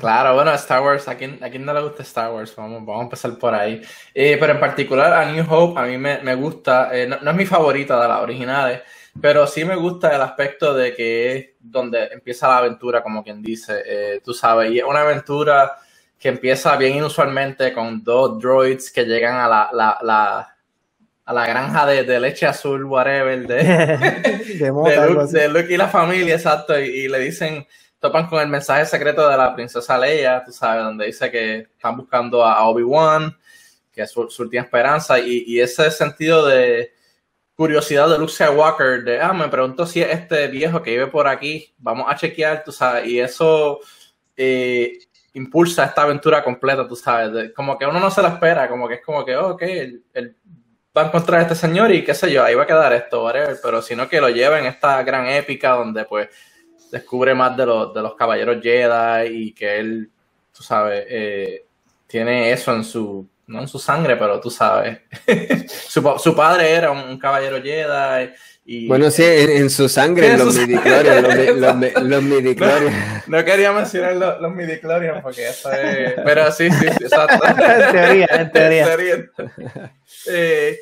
[0.00, 2.52] claro, bueno, Star Wars, ¿a quién, ¿a quién, no le gusta Star Wars?
[2.56, 3.80] Vamos, vamos a empezar por ahí.
[4.12, 7.30] Eh, pero en particular a New Hope, a mí me, me gusta, eh, no, no,
[7.30, 8.80] es mi favorita de las originales,
[9.20, 13.42] pero sí me gusta el aspecto de que es donde empieza la aventura, como quien
[13.42, 15.78] dice, eh, tú sabes, y es una aventura
[16.18, 20.54] que empieza bien inusualmente con dos droids que llegan a la, la, la
[21.28, 23.56] a la granja de, leche azul, whatever, de,
[25.30, 27.66] de, Luke, y la familia, exacto, y, le dicen,
[28.00, 31.98] topan con el mensaje secreto de la princesa Leia, tú sabes, donde dice que están
[31.98, 33.36] buscando a Obi-Wan,
[33.92, 36.94] que es su, última esperanza, y, y ese sentido de,
[37.58, 41.26] curiosidad de Luke Skywalker de, ah, me pregunto si es este viejo que vive por
[41.26, 43.80] aquí, vamos a chequear, tú sabes, y eso
[44.36, 44.96] eh,
[45.32, 48.94] impulsa esta aventura completa, tú sabes, como que uno no se la espera, como que
[48.94, 50.36] es como que, oh, ok, él,
[50.96, 53.24] va a encontrar a este señor y qué sé yo, ahí va a quedar esto,
[53.24, 56.28] whatever, pero sino que lo lleva en esta gran épica donde pues
[56.92, 60.08] descubre más de los, de los caballeros Jedi y que él,
[60.56, 61.64] tú sabes, eh,
[62.06, 64.98] tiene eso en su no en su sangre, pero tú sabes.
[65.88, 68.32] su, padre era un, caballero Jedi.
[68.64, 71.58] Y, bueno, sí, en, su sangre, en los midichlorians,
[72.02, 73.26] los, midichlorians.
[73.26, 76.14] No, quería mencionar los, los midichlorians porque eso es...
[76.22, 77.46] Pero sí, sí, sí exacto.
[77.46, 79.30] en teoría, en teoría.
[80.26, 80.78] Eh,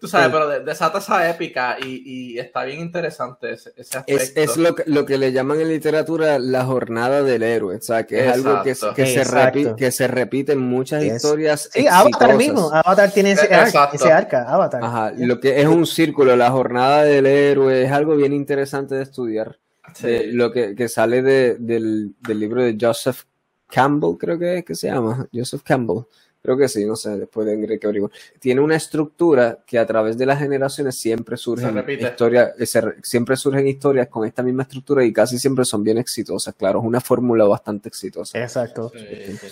[0.00, 4.40] Tú sabes, pero desata esa épica y, está bien interesante ese, aspecto.
[4.40, 8.06] Es, lo, que, lo que le llaman en literatura la jornada del héroe, o sea,
[8.06, 12.36] que es algo que, que se, repite, que se repite en muchas historias Sí, Avatar
[12.36, 14.82] mismo, Avatar tiene ese, arca, Avatar.
[14.82, 19.02] Ajá, lo que es un círculo, la jornada del héroe, es algo bien interesante de
[19.02, 19.58] estudiar.
[20.02, 23.24] lo que, sale del, del libro de Joseph
[23.68, 26.04] Campbell, creo que es que se llama, Joseph Campbell.
[26.42, 28.10] Creo que sí, no sé, después de que averiguar.
[28.38, 32.52] Tiene una estructura que a través de las generaciones siempre surgen historias,
[33.02, 36.54] siempre surgen historias con esta misma estructura y casi siempre son bien exitosas.
[36.54, 38.40] Claro, es una fórmula bastante exitosa.
[38.40, 38.90] Exacto.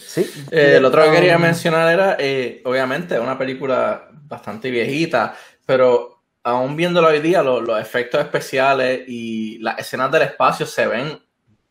[0.06, 0.30] Sí.
[0.50, 5.34] Eh, el otro que quería mencionar era, eh, obviamente, una película bastante viejita,
[5.66, 11.18] pero aún viéndolo hoy día, los efectos especiales y las escenas del espacio se ven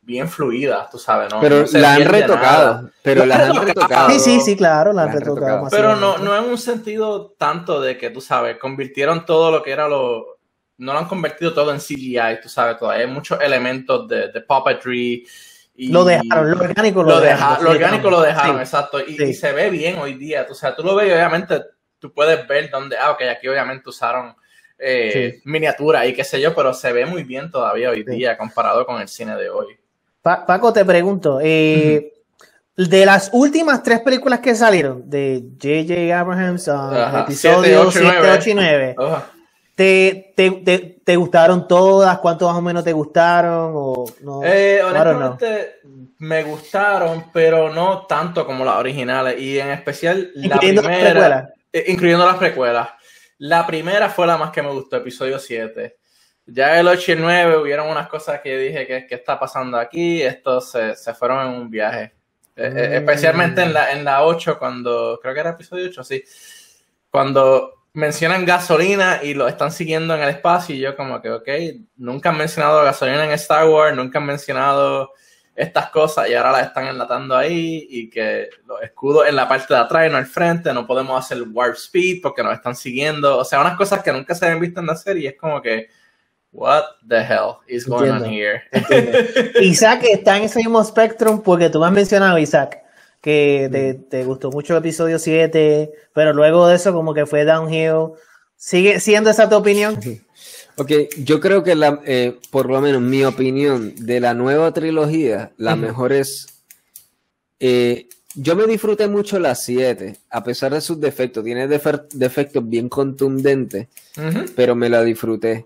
[0.07, 1.41] bien fluidas, tú sabes, ¿no?
[1.41, 2.89] Pero la han retocado.
[3.03, 4.09] Pero la han retocado.
[4.09, 5.67] Sí, sí, sí, claro, la han retocado.
[5.69, 9.71] Pero no, no en un sentido tanto de que, tú sabes, convirtieron todo lo que
[9.71, 10.37] era lo...
[10.77, 14.41] No lo han convertido todo en CGI, tú sabes, todavía hay muchos elementos de, de
[14.41, 15.27] puppetry.
[15.75, 17.65] Y, lo dejaron, lo orgánico lo, dejaron.
[17.65, 18.99] lo orgánico lo dejaron, exacto.
[19.05, 20.45] Y, se ve bien hoy día.
[20.45, 21.61] Tú, o sea, tú lo ves y obviamente
[21.99, 24.35] tú puedes ver dónde, ah, ok, aquí obviamente usaron
[24.77, 28.85] eh, miniatura y qué sé yo, pero se ve muy bien todavía hoy día comparado
[28.85, 29.77] con el cine de hoy.
[30.45, 32.13] Paco, te pregunto, eh,
[32.75, 36.19] de las últimas tres películas que salieron, de J.J.
[36.19, 38.95] Abrams, uh, episodios 7, 8 y 9,
[39.73, 42.17] ¿Te, te, te, te gustaron todas?
[42.17, 43.73] ¿Cuánto más o menos te gustaron?
[43.75, 44.41] O no?
[44.43, 44.89] Eh, know.
[44.89, 45.75] honestamente,
[46.17, 49.39] me gustaron, pero no tanto como las originales.
[49.39, 52.89] Y en especial la Incluyendo primera, eh, incluyendo las precuelas.
[53.37, 55.95] La primera fue la más que me gustó, episodio 7.
[56.47, 59.77] Ya el 8 y el 9 hubieron unas cosas que dije que, que está pasando
[59.77, 60.21] aquí.
[60.21, 62.13] Estos se, se fueron en un viaje.
[62.55, 62.93] Eh, eh, Mm.
[62.93, 66.23] especialmente en la, en la 8, cuando creo que era episodio 8, sí.
[67.11, 71.47] Cuando mencionan gasolina y lo están siguiendo en el espacio y yo como que, ok,
[71.97, 75.13] nunca han mencionado gasolina en Star Wars, nunca han mencionado
[75.55, 79.73] estas cosas y ahora las están enlatando ahí y que los escudos en la parte
[79.73, 83.39] de atrás y no al frente, no podemos hacer warp speed porque nos están siguiendo,
[83.39, 85.59] o sea, unas cosas que nunca se habían visto en la serie y es como
[85.61, 85.89] que,
[86.57, 88.29] what the hell is going on Entiendo.
[88.29, 88.61] here?
[89.61, 92.79] Isaac está en ese mismo spectrum porque tú me has mencionado, Isaac,
[93.21, 97.45] que te, te gustó mucho el episodio 7, pero luego de eso como que fue
[97.45, 98.13] downhill.
[98.55, 99.99] ¿Sigue siendo esa tu opinión?
[100.79, 100.91] Ok,
[101.23, 105.75] yo creo que la, eh, por lo menos mi opinión de la nueva trilogía, la
[105.75, 106.45] mejor es.
[107.59, 111.43] eh, yo me disfruté mucho la 7, a pesar de sus defectos.
[111.43, 113.87] Tiene defectos bien contundentes,
[114.55, 115.65] pero me la disfruté.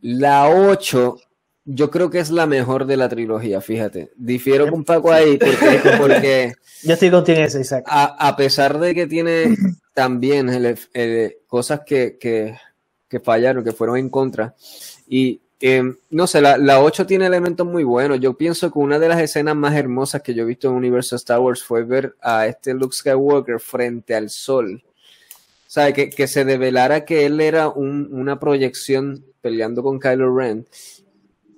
[0.00, 1.18] La 8,
[1.64, 4.10] yo creo que es la mejor de la trilogía, fíjate.
[4.16, 7.84] Difiero con Paco ahí porque, porque Yo estoy contigo eso, Isaac.
[7.88, 9.54] a, a pesar de que tiene
[9.94, 12.56] también el el- cosas que, que-
[13.08, 14.54] que fallaron, que fueron en contra,
[15.08, 18.20] y eh, no sé, la, la 8 tiene elementos muy buenos.
[18.20, 21.16] Yo pienso que una de las escenas más hermosas que yo he visto en Universo
[21.16, 24.84] Star Wars fue ver a este Luke Skywalker frente al sol.
[25.66, 30.36] O sea, que, que se develara que él era un- una proyección peleando con Kylo
[30.36, 30.66] Ren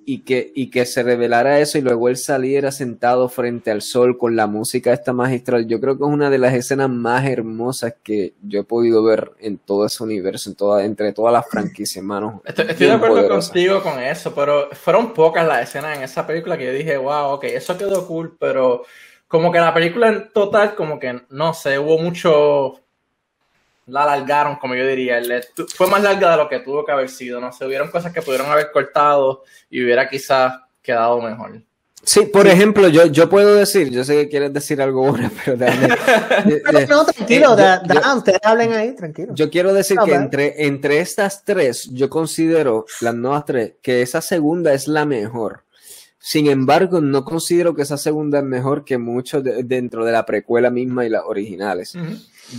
[0.05, 4.17] y que, y que se revelara eso y luego él saliera sentado frente al sol
[4.17, 5.67] con la música esta magistral.
[5.67, 9.33] Yo creo que es una de las escenas más hermosas que yo he podido ver
[9.39, 12.41] en todo ese universo, en toda, entre todas las franquicias, hermano.
[12.45, 13.51] Estoy, estoy de acuerdo poderosa.
[13.51, 17.33] contigo con eso, pero fueron pocas las escenas en esa película que yo dije, wow,
[17.33, 18.83] ok, eso quedó cool, pero
[19.27, 22.80] como que la película en total, como que, no sé, hubo mucho...
[23.87, 25.19] La alargaron, como yo diría.
[25.75, 27.41] Fue más larga de lo que tuvo que haber sido.
[27.41, 31.61] No sé, hubieron cosas que pudieron haber cortado y hubiera quizás quedado mejor.
[32.03, 35.55] Sí, por ejemplo, yo, yo puedo decir, yo sé que quieres decir algo ahora, pero
[35.55, 35.95] déjame-
[36.45, 39.33] de- No, de- no, tranquilo, eh, da- yo- da, ustedes hablen ahí, tranquilo.
[39.35, 44.19] Yo quiero decir que entre, entre estas tres, yo considero, las nuevas tres, que esa
[44.21, 45.63] segunda es la mejor.
[46.17, 50.25] Sin embargo, no considero que esa segunda es mejor que mucho de- dentro de la
[50.25, 51.95] precuela misma y las originales.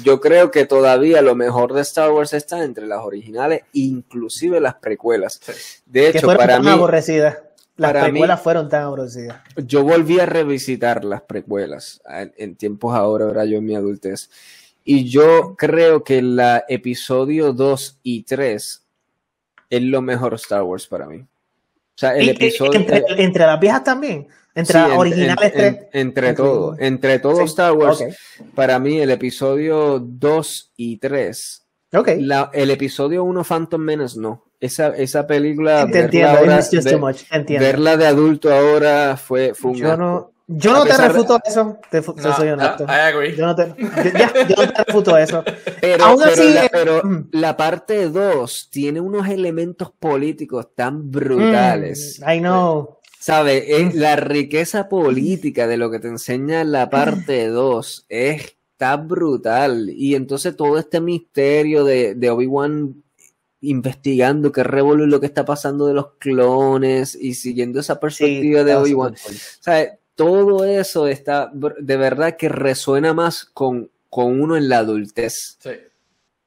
[0.02, 4.74] Yo creo que todavía lo mejor de Star Wars está entre las originales, inclusive las
[4.76, 5.40] precuelas.
[5.86, 7.38] De hecho, fueron para tan mí, aborrecidas.
[7.76, 9.40] Las para mí- precuelas fueron tan aborrecidas.
[9.56, 14.30] yo volví a revisitar las precuelas en, en tiempos ahora, ahora yo en mi adultez.
[14.84, 18.82] Y yo creo que la episodio 2 y 3
[19.70, 21.18] es lo mejor Star Wars para mí.
[21.20, 21.26] O
[21.96, 22.72] sea, el Y- y- episodio...
[22.80, 24.26] entre, el- entre las viejas también.
[24.54, 25.74] Entre sí, las en- originales en- tres.
[25.74, 28.46] en- entre Entre- todo, entre todo Sí, Star Wars, ok.
[28.54, 32.08] para mí el episodio 2 y 3, Ok.
[32.18, 34.44] la- el episodio 1 Phantom Menace no.
[34.60, 37.66] Esa, esa película, te verla entiendo, ahora- just ver- too much, entiendo.
[37.66, 41.40] verla de adulto ahora fue, fue un Yo no, yo no te pesar de- refuto
[41.44, 42.84] eso, te, No, soy I, honesto.
[42.84, 43.34] I agree.
[43.34, 45.42] Yo no te, yo- ya, yo no te refuto eso.
[45.80, 47.28] Pero, Aún pero así, la, eh, pero mm.
[47.32, 52.20] la parte 2 tiene unos elementos políticos tan brutales.
[52.24, 52.98] Mm, I know.
[53.22, 53.62] ¿Sabes?
[53.68, 59.90] Es la riqueza política de lo que te enseña la parte 2 es tan brutal.
[59.90, 63.00] Y entonces todo este misterio de, de Obi-Wan
[63.60, 68.74] investigando qué revuelo lo que está pasando de los clones y siguiendo esa perspectiva de
[68.74, 69.14] Obi-Wan.
[69.60, 69.90] ¿Sabes?
[70.16, 75.58] Todo eso está de verdad que resuena más con, con uno en la adultez.
[75.60, 75.70] Sí.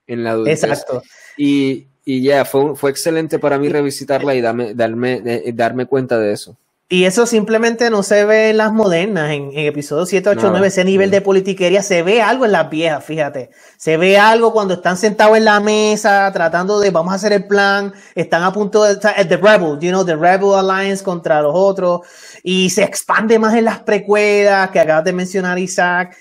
[0.08, 0.62] En la adultez.
[0.62, 1.04] Exacto.
[1.38, 6.20] Y, y ya, fue, fue excelente para mí revisitarla y darme, darme, eh, darme cuenta
[6.20, 6.58] de eso.
[6.88, 10.52] Y eso simplemente no se ve en las modernas, en, en episodios 7, 8, No,
[10.52, 13.50] 9, ese nivel de politiquería, se ve algo en las viejas, fíjate.
[13.76, 17.48] Se ve algo cuando están sentados en la mesa tratando de, vamos a hacer el
[17.48, 22.02] plan, están a punto de, The Rebel, you know, The Rebel Alliance contra los otros,
[22.44, 26.16] y se expande más en las precuelas que acabas de mencionar, Isaac.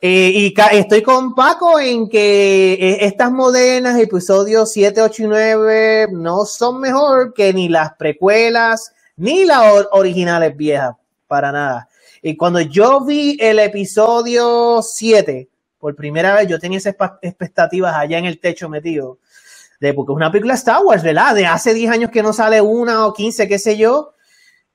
[0.00, 6.08] Eh, y estoy con Paco en que eh, estas modernas, episodios 7, 8 y 9,
[6.12, 10.92] no son mejor que ni las precuelas ni las or- originales viejas,
[11.26, 11.88] para nada.
[12.22, 15.48] Y cuando yo vi el episodio 7,
[15.78, 19.18] por primera vez yo tenía esas expectativas allá en el techo metido,
[19.80, 21.34] de porque es una película Star Wars, ¿verdad?
[21.34, 24.14] De hace 10 años que no sale una o 15, qué sé yo.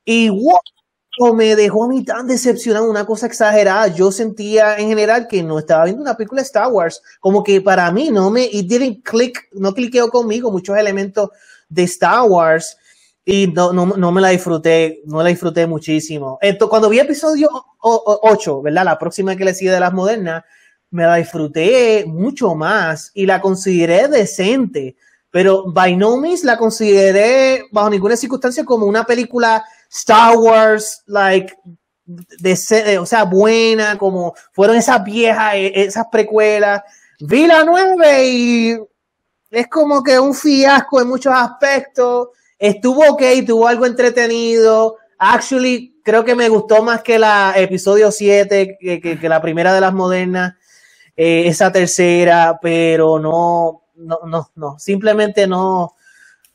[0.06, 3.88] Y wow, me dejó a mí tan decepcionado, una cosa exagerada.
[3.88, 7.02] Yo sentía en general que no estaba viendo una película Star Wars.
[7.20, 11.30] Como que para mí no me, it didn't click, no cliqueó conmigo muchos elementos
[11.70, 12.78] de Star Wars
[13.26, 16.38] y no, no, no me la disfruté, no la disfruté muchísimo.
[16.42, 17.50] Esto, cuando vi episodio
[17.82, 18.86] 8, ¿verdad?
[18.86, 20.44] La próxima que le sigue de las modernas,
[20.90, 24.96] me la disfruté mucho más y la consideré decente,
[25.32, 31.56] pero by no means la consideré bajo ninguna circunstancia como una película Star Wars, like,
[32.06, 36.82] de, o sea, buena, como fueron esas viejas, e, esas precuelas.
[37.20, 38.78] Vi la nueve y
[39.50, 42.30] es como que un fiasco en muchos aspectos.
[42.64, 44.96] Estuvo ok, tuvo algo entretenido.
[45.18, 49.82] Actually, creo que me gustó más que la episodio 7, que, que la primera de
[49.82, 50.56] las modernas.
[51.18, 55.92] Eh, esa tercera, pero no, no, no, no, simplemente no.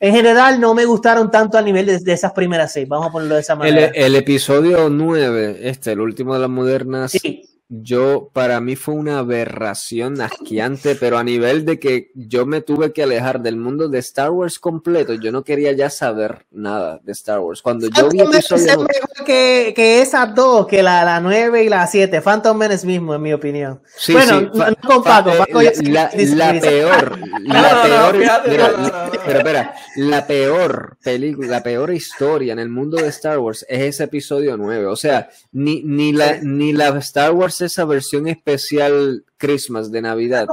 [0.01, 3.35] En general no me gustaron tanto a nivel de, esas primeras seis, vamos a ponerlo
[3.35, 3.87] de esa manera.
[3.89, 8.95] El, el episodio 9, este, el último de las modernas, sí yo, para mí fue
[8.95, 13.89] una aberración asqueante, pero a nivel de que yo me tuve que alejar del mundo
[13.89, 17.61] de Star Wars completo, yo no quería ya saber nada de Star Wars.
[17.61, 18.87] Cuando yo vi episodio...
[19.27, 23.21] que, que esas dos, que la, la 9 y la 7, Phantom Menace mismo, en
[23.21, 23.83] mi opinión.
[23.99, 29.39] Sí, bueno, sí, no, con Paco, Paco la, la, la, peor, la peor, mira, pero
[29.39, 34.05] espera, la peor película, la peor historia en el mundo de Star Wars es ese
[34.05, 39.91] episodio 9, o sea, ni, ni la, ni la Star Wars esa versión especial Christmas
[39.91, 40.47] de Navidad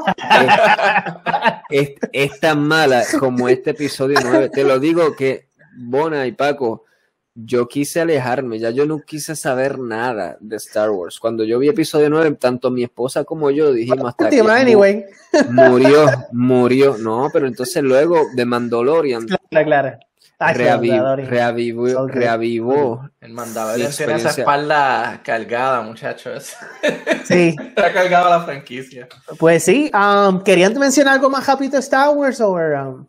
[1.69, 4.49] es, tan mala como este episodio 9.
[4.49, 6.83] Te lo digo que, Bona y Paco,
[7.33, 11.19] yo quise alejarme, ya yo no quise saber nada de Star Wars.
[11.19, 14.41] Cuando yo vi episodio 9, tanto mi esposa como yo dijimos hasta que
[15.49, 16.97] murió, murió.
[16.97, 19.25] No, pero entonces luego de Mandalorian.
[19.25, 19.99] Claro, claro
[20.39, 26.53] reavivó, reavivó, El Mandalorian tiene esa espalda cargada, muchachos.
[27.23, 27.55] Sí.
[27.77, 29.07] ha cargado la franquicia.
[29.37, 29.91] Pues sí.
[29.93, 32.53] Um, ¿Querían mencionar algo más rápido de Star Wars o...?
[32.53, 33.07] Um?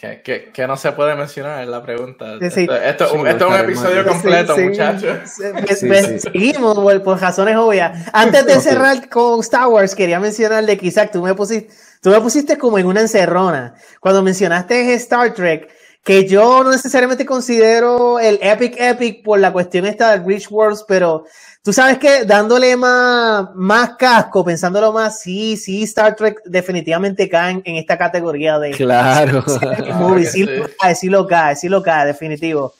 [0.00, 2.38] Que, que, que, no se puede mencionar, es la pregunta.
[2.40, 5.30] Esto, esto, es un episodio completo, muchachos.
[5.76, 8.08] Seguimos por, razones obvias.
[8.14, 12.08] Antes de cerrar con Star Wars, quería mencionar de que Isaac, tú me pusiste, tú
[12.08, 13.74] me pusiste como en una encerrona.
[14.00, 15.70] Cuando mencionaste Star Trek,
[16.02, 20.84] que yo no necesariamente considero el Epic Epic por la cuestión esta de Rich Worlds,
[20.88, 21.24] pero
[21.62, 27.60] tú sabes que dándole más, más casco, pensándolo más, sí, sí, Star Trek definitivamente cae
[27.64, 28.70] en esta categoría de...
[28.70, 29.44] Claro.
[30.24, 32.72] sí, lo cae, sí lo cae, sí lo cae, definitivo.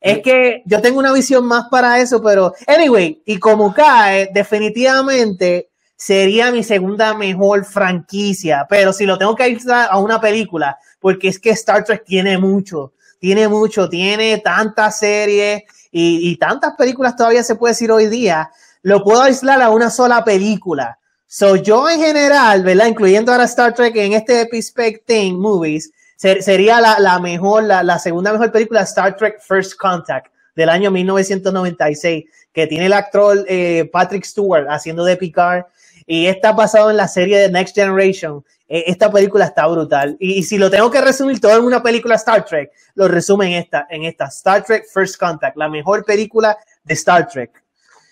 [0.00, 5.70] Es que yo tengo una visión más para eso, pero anyway, y como cae, definitivamente
[5.96, 11.28] sería mi segunda mejor franquicia, pero si lo tengo que ir a una película, porque
[11.28, 17.42] es que Star Trek tiene mucho, tiene mucho, tiene tantas series y, tantas películas todavía
[17.42, 18.50] se puede decir hoy día,
[18.82, 20.98] lo puedo aislar a una sola película.
[21.26, 22.86] So yo en general, ¿verdad?
[22.86, 28.50] Incluyendo ahora Star Trek en este Epispec Thing Movies, sería la, mejor, la, segunda mejor
[28.50, 34.66] película Star Trek First Contact del año 1996, que tiene el actor eh, Patrick Stewart
[34.68, 35.64] haciendo de Picard
[36.06, 40.16] y está basado en la serie de Next Generation esta película está brutal.
[40.20, 43.62] Y, si lo tengo que resumir todo en una película Star Trek, lo resume en
[43.62, 47.64] esta, en esta Star Trek First Contact, la mejor película de Star Trek.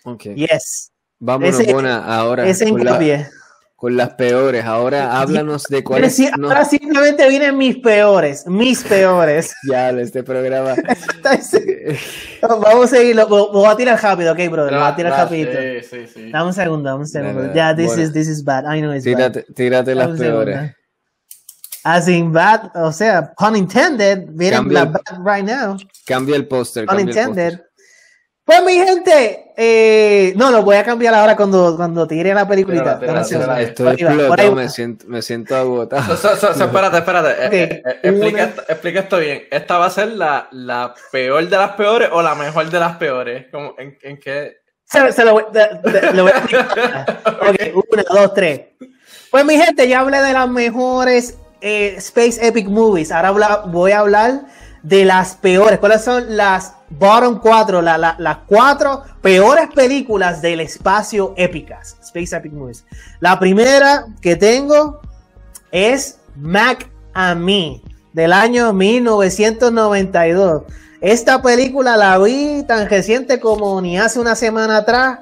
[0.05, 0.35] Okay.
[0.35, 0.93] Yes.
[1.19, 2.83] Vámonos, ahora ese con,
[3.87, 4.65] con, las peores.
[4.65, 6.21] Ahora háblanos de cuáles.
[6.43, 9.55] Ahora simplemente vienen mis peores, mis peores.
[9.71, 10.75] ya, este programa.
[12.43, 13.27] Vamos a seguirlo.
[13.29, 14.75] Voy a tirar rápido, ok, brother.
[14.75, 15.53] Voy a tirar rápido.
[15.53, 16.31] Sí, sí, sí.
[16.31, 17.55] Dame un segundo, dame un segundo.
[17.55, 18.65] Ya, this, is, this is bad.
[18.65, 19.55] I know it's tírate, bad.
[19.55, 20.75] Tírate las peores.
[21.85, 24.29] As in bad, o sea, pun intended.
[24.31, 25.77] Miren la bad right now.
[26.05, 26.85] Cambia el póster.
[26.87, 27.61] Pun intended.
[28.47, 33.01] Pues mi gente, eh, no, lo voy a cambiar ahora cuando, cuando tire la peliculita.
[33.59, 36.15] Estoy explotado, me siento, me siento agotado.
[36.15, 37.31] espérate, espérate.
[37.47, 39.43] Eh, eh, explica, esto, explica, esto, bien.
[39.51, 42.97] ¿Esta va a ser la, la, peor de las peores o la mejor de las
[42.99, 43.47] peores?
[43.51, 44.59] ¿Cómo, en, en, qué?
[44.85, 45.45] Se, se lo, voy,
[46.15, 47.23] lo, voy, a explicar.
[47.51, 47.73] okay.
[47.75, 48.61] una, dos, tres.
[49.29, 53.11] Pues mi gente, ya hablé de las mejores Space Epic Movies.
[53.11, 54.43] Ahora voy a hablar
[54.85, 55.81] de las peores.
[55.81, 61.97] ¿Cuáles son las bottom 4, las cuatro peores películas del espacio épicas?
[62.03, 62.85] Space Epic Movies.
[63.21, 65.01] La primera que tengo
[65.71, 67.83] es Mac and Me,
[68.13, 70.63] del año 1992.
[71.01, 75.19] Esta película la vi tan reciente como ni hace una semana atrás.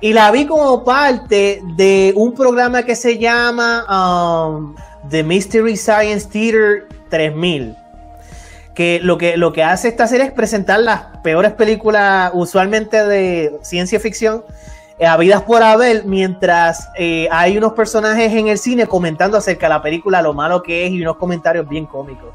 [0.00, 4.76] Y la vi como parte de un programa que se llama um,
[5.10, 7.87] The Mystery Science Theater 3000
[8.78, 13.58] que lo que lo que hace esta serie es presentar las peores películas usualmente de
[13.60, 14.44] ciencia ficción
[15.00, 19.70] eh, habidas por haber, mientras eh, hay unos personajes en el cine comentando acerca de
[19.70, 22.32] la película, lo malo que es y unos comentarios bien cómicos.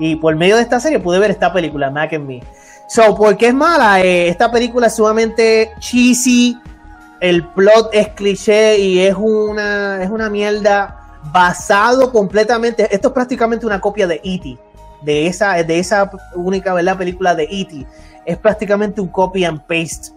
[0.00, 2.42] Y por medio de esta serie pude ver esta película, Mac and Me.
[2.88, 4.00] So, ¿por qué es mala?
[4.00, 6.58] Eh, esta película es sumamente cheesy,
[7.20, 13.64] el plot es cliché y es una, es una mierda basado completamente, esto es prácticamente
[13.64, 14.58] una copia de E.T.,
[15.04, 16.98] de esa, de esa única ¿verdad?
[16.98, 17.86] película de E.T.,
[18.24, 20.14] es prácticamente un copy and paste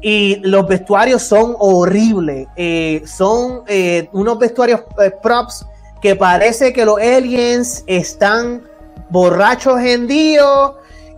[0.00, 2.46] y los vestuarios son horribles.
[2.56, 5.66] Eh, son eh, unos vestuarios eh, props
[6.00, 8.62] que parece que los aliens están
[9.10, 10.72] borrachos en Dios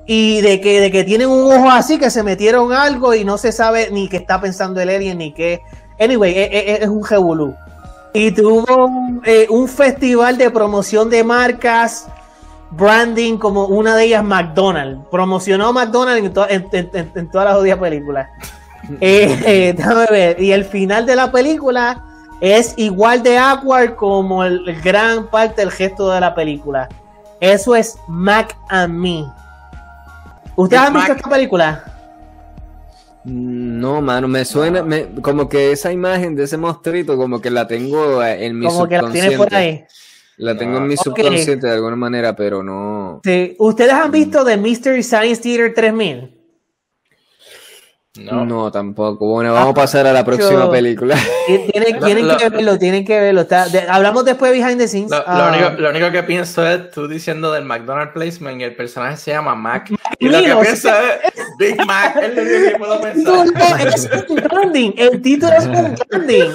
[0.06, 3.36] y de que, de que tienen un ojo así que se metieron algo y no
[3.36, 5.60] se sabe ni qué está pensando el alien ni qué.
[5.98, 7.54] Anyway, es, un revolú.
[8.14, 8.86] Y tuvo
[9.50, 12.06] un, festival de promoción de marcas,
[12.70, 15.06] branding, como una de ellas McDonald's.
[15.10, 16.68] Promocionó McDonald's en,
[17.14, 18.28] en todas las odias películas.
[19.00, 20.40] Eh, eh, déjame ver.
[20.40, 22.02] Y el final de la película
[22.40, 26.88] es igual de awkward como el, gran parte del gesto de la película.
[27.40, 29.24] Eso es Mac and Me.
[30.56, 31.84] ¿Ustedes han visto esta película?
[33.24, 34.84] No, mano, me suena
[35.20, 39.12] como que esa imagen de ese monstruito, como que la tengo en mi como subconsciente.
[39.12, 39.84] Que la, tiene por ahí.
[40.40, 43.20] La tengo en mi subconsciente de alguna manera, pero no.
[43.22, 43.54] Sí.
[43.58, 46.39] ¿Ustedes han visto The Mystery Science Theater 3000?
[48.18, 48.72] No.
[48.72, 49.24] tampoco.
[49.26, 51.16] Bueno, vamos a pasar a la próxima película.
[51.46, 53.46] Tienen, que verlo, tienen que verlo.
[53.88, 55.12] hablamos después de Behind the Scenes.
[55.12, 55.52] Ah.
[55.78, 59.54] Lo, único, que pienso es tú diciendo del McDonald's Placement y el personaje se llama
[59.54, 59.90] Mac.
[60.18, 62.16] Y lo que pienso es Big Mac.
[62.16, 63.88] Es lo que puedo pensar.
[63.88, 64.92] Es un branding.
[64.96, 66.50] El título es un branding.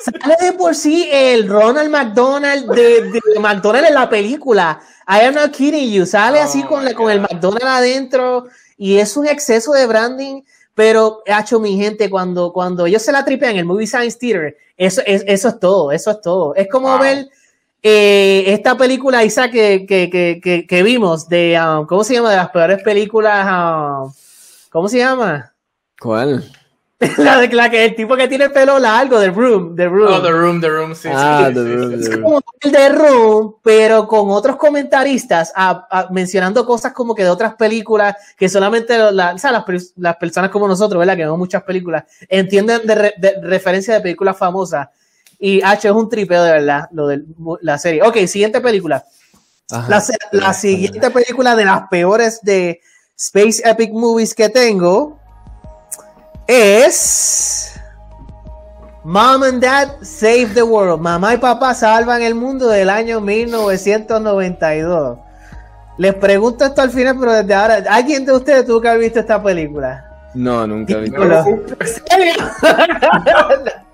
[0.00, 4.80] Sale de por sí el Ronald McDonald de, de McDonald's en la película.
[5.08, 6.04] I am not kidding you.
[6.04, 8.46] Sale así oh con, con el McDonald's adentro
[8.76, 10.42] y es un exceso de branding
[10.76, 14.58] pero, hecho mi gente, cuando, cuando ellos se la tripean en el Movie Science Theater,
[14.76, 16.54] eso, es, eso es todo, eso es todo.
[16.54, 17.30] Es como ver
[17.82, 22.30] eh, esta película, Isa, que, que, que, que, vimos, de, um, ¿cómo se llama?
[22.30, 24.12] De las peores películas, um,
[24.68, 25.54] ¿cómo se llama?
[25.98, 26.44] ¿Cuál?
[27.18, 30.12] la de la que el tipo que tiene el pelo largo, The Room, The Room.
[30.14, 31.08] Oh, The Room, The Room, sí.
[31.12, 35.52] Ah, The Room, es como el The Room, pero con otros comentaristas
[36.10, 39.64] mencionando cosas como que de otras películas que solamente la, o sea, las,
[39.96, 41.16] las, personas como nosotros, ¿verdad?
[41.16, 44.88] Que vemos muchas películas, entienden de, referencia de películas famosas.
[45.38, 47.22] Y H es un tripeo de verdad, lo de
[47.60, 48.02] la serie.
[48.04, 49.04] Ok, siguiente película.
[49.68, 52.80] la, la siguiente película de las peores de
[53.18, 55.18] Space Epic Movies que tengo
[56.46, 57.74] es
[59.04, 61.00] Mom and Dad Save the World.
[61.00, 65.18] Mamá y papá salvan el mundo del año 1992.
[65.98, 69.20] Les pregunto esto al final, pero desde ahora, ¿alguien de ustedes tuvo que haber visto
[69.20, 70.04] esta película?
[70.34, 71.22] No, nunca he visto.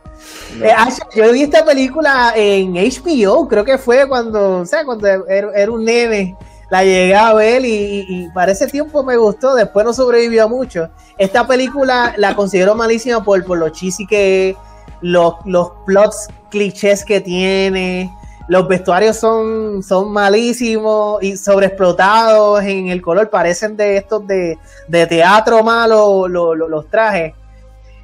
[0.60, 0.74] Eh,
[1.14, 5.84] yo vi esta película en HBO, creo que fue cuando, o sea, cuando era, un
[5.84, 6.36] nene
[6.72, 10.88] la llegué a ver y, para ese tiempo me gustó, después no sobrevivió mucho.
[11.18, 14.56] Esta película la considero malísima por, por lo cheesy que
[15.02, 18.10] los, los plots clichés que tiene,
[18.48, 24.56] los vestuarios son, son malísimos y sobreexplotados en el color, parecen de estos de,
[24.88, 27.34] teatro malo los trajes.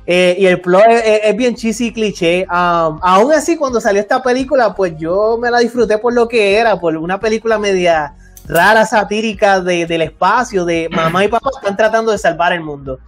[0.05, 2.43] Eh, y el plot es, bien cheesy y cliché.
[2.51, 6.57] Um, aún así, cuando salió esta película, pues yo me la disfruté por lo que
[6.57, 8.15] era, por una película media
[8.49, 12.99] rara satírica del espacio, de mamá y papá están tratando de salvar el mundo.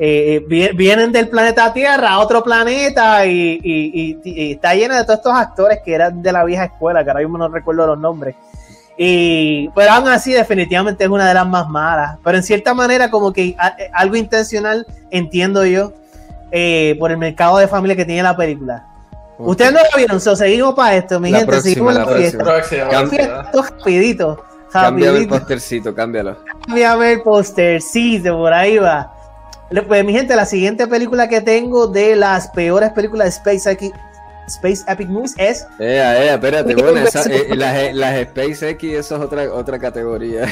[0.00, 5.34] Eh, eh, vienen del planeta Tierra a otro planeta y, está llena de todos estos
[5.34, 8.36] actores que eran de la vieja escuela, que ahora mismo no recuerdo los nombres.
[8.96, 12.18] Y, pero aún así, definitivamente es una de las más malas.
[12.22, 13.56] Pero en cierta manera, como que eh,
[13.92, 15.92] algo intencional, entiendo yo,
[16.98, 18.84] por el mercado de familia que tiene la película.
[19.38, 22.44] Ustedes no lo vieron, so, seguimos para esto, mi gente, seguimos la, fiesta.
[23.52, 24.47] rapidito.
[24.72, 26.36] Cámbiame el postercito, cámbialo.
[26.66, 29.14] Cámbiame el postercito, por ahí va.
[29.86, 33.92] Pues mi gente, la siguiente película que tengo de las peores películas de Space X,
[34.46, 35.62] Space Epic Movies es.
[35.78, 40.44] Eh, eh, espérate, bueno, eh, las, las Space X, eso es otra, otra categoría.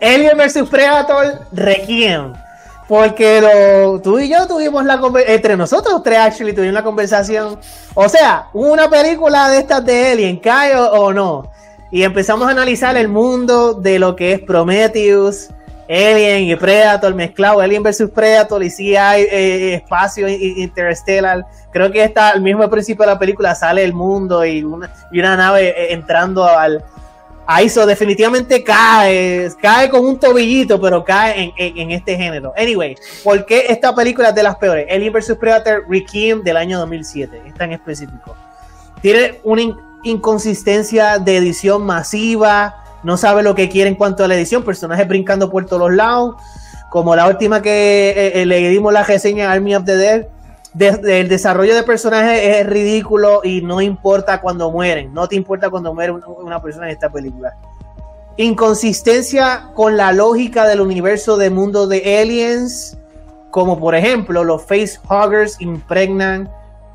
[0.00, 2.32] Alien vs Predator Requiem.
[2.86, 7.58] Porque lo, tú y yo tuvimos la entre nosotros tres actually tuvimos la conversación.
[7.94, 11.50] O sea, una película de estas de Alien, ¿cae o no?
[11.90, 15.48] Y empezamos a analizar el mundo de lo que es Prometheus,
[15.88, 21.44] Alien y Predator mezclado, Alien versus Predator y si hay eh, espacio interstellar.
[21.72, 25.18] Creo que está al mismo principio de la película sale el mundo y una, y
[25.20, 26.84] una nave eh, entrando al,
[27.50, 32.52] Ahí eso definitivamente cae, cae con un tobillito, pero cae en, en- en este género.
[32.58, 34.86] Anyway, ¿por qué esta película es de las peores?
[34.90, 35.34] Alien vs.
[35.40, 38.36] Predator Requiem del año 2007, esta en específico.
[39.00, 39.74] Tiene in-
[40.08, 45.06] inconsistencia de edición masiva, no sabe lo que quiere en cuanto a la edición, personajes
[45.06, 46.34] brincando por todos los lados,
[46.90, 50.26] como la última que eh, eh, le dimos la reseña Army of the Dead.
[50.74, 55.12] de- el desarrollo de personajes es ridículo y no importa cuando mueren.
[55.14, 57.54] No te importa cuando muere una, una persona en esta película.
[58.36, 62.96] Inconsistencia con la lógica del universo de mundo de aliens.
[63.50, 66.48] Como por ejemplo, los facehuggers impregnan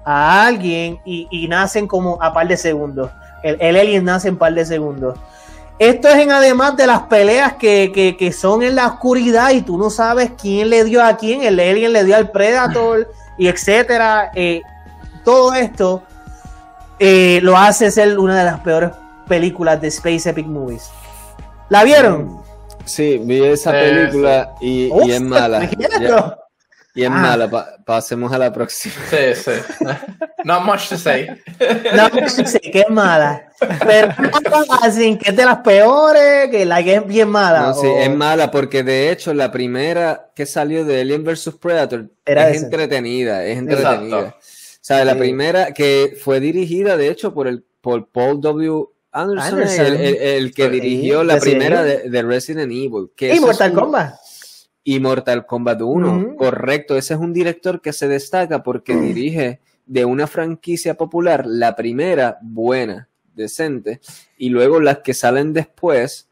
[0.06, 3.10] a alguien y, y nacen como a par de segundos.
[3.44, 5.18] El, el alien nace en par de segundos.
[5.80, 9.62] Esto es en además de las peleas que, que- que son en la oscuridad y
[9.64, 11.42] tú no sabes quién le dio a quién.
[11.44, 14.32] El alien le dio al Predator y etcétera.
[14.36, 14.62] Eh,
[15.26, 16.04] todo esto
[17.00, 18.92] eh, lo hace ser una de las peores
[19.28, 20.90] películas de Space Epic Movies.
[21.70, 22.42] ¿La vieron?
[22.86, 25.70] Sí, vi esa Sí, película y, y Uf, es mala.
[26.00, 26.38] Ya-.
[26.96, 27.12] Y es Ah.
[27.12, 27.50] mala.
[27.50, 28.96] Pa- pasemos a la próxima.
[29.10, 29.52] Sí, sí.
[30.46, 31.28] Not much to say.
[31.96, 33.48] No, sí, que es mala.
[33.86, 34.10] Pero
[34.82, 37.62] así que es de las peores, que la que es bien mala.
[37.68, 42.10] No, sí, es mala porque de hecho la primera que salió de Alien vs Predator
[42.26, 44.18] Era es entretenida, es entretenida.
[44.20, 44.38] Exacto.
[44.38, 48.86] O sea, la primera que fue dirigida de hecho por el por Paul W.
[49.16, 49.86] Anderson, Anderson.
[49.86, 53.12] El, el- el que Sí, dirigió la Resident primera de, de Resident Evil.
[53.16, 54.16] Que Y Mortal un- Kombat.
[54.84, 56.18] Y Mortal Kombat 1.
[56.18, 56.36] Ujú.
[56.36, 61.76] Correcto, ese es un director que se destaca porque dirige de una franquicia popular la
[61.76, 64.00] primera buena, decente,
[64.38, 66.30] y luego las que salen después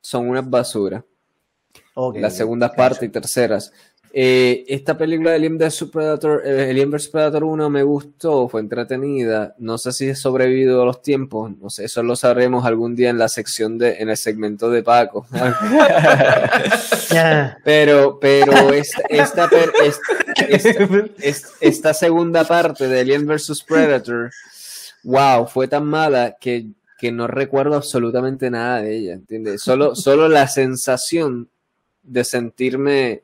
[0.00, 1.04] son unas basuras,
[1.94, 3.72] Ok, las segundas partes y terceras.
[4.12, 8.60] Eh, esta película de Alien vs Predator, eh, Alien vs Predator 1 me gustó, fue
[8.60, 9.54] entretenida.
[9.58, 13.10] No sé si he sobrevivido a los tiempos, no sé, eso lo sabremos algún día
[13.10, 15.26] en la sección de, en el segmento de Paco.
[17.64, 19.02] Pero, pero esta,
[21.60, 24.30] esta segunda parte de Alien vs Predator,
[25.02, 26.66] wow, fue tan mala que,
[26.98, 29.62] que no recuerdo absolutamente nada de ella, ¿entiendes?
[29.62, 31.48] Solo, solo la sensación
[32.02, 33.22] de sentirme,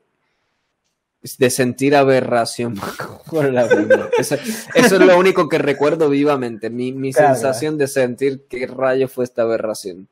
[1.37, 2.75] de sentir aberración
[3.31, 4.09] por la vida.
[4.17, 4.35] Eso,
[4.73, 7.33] eso es lo único que recuerdo vivamente, mi, mi Claro.
[7.35, 10.07] sensación de sentir qué rayo fue esta aberración.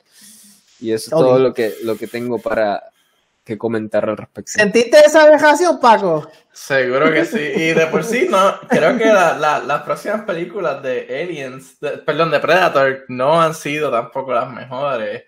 [0.82, 2.84] Y eso es todo lo que, lo que tengo para
[3.44, 4.52] que comentar al respecto.
[4.54, 6.28] ¿Sentiste esa vejación, Paco?
[6.52, 7.38] Seguro que sí.
[7.40, 12.00] Y de por sí, no, creo que la- la- las próximas películas de Aliens, de-
[12.00, 15.24] perdón, de Predator, no han sido tampoco las mejores.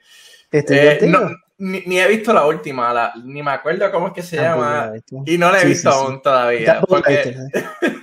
[0.52, 1.30] Estoy Eh, no,
[1.60, 4.64] ni, ni he visto la última, la- ni me acuerdo cómo es que se Tampoco
[4.66, 4.92] llama.
[5.26, 6.04] Y no la he Sí, visto sí, sí.
[6.06, 6.82] aún todavía.
[6.88, 7.96] Porque, ¿eh?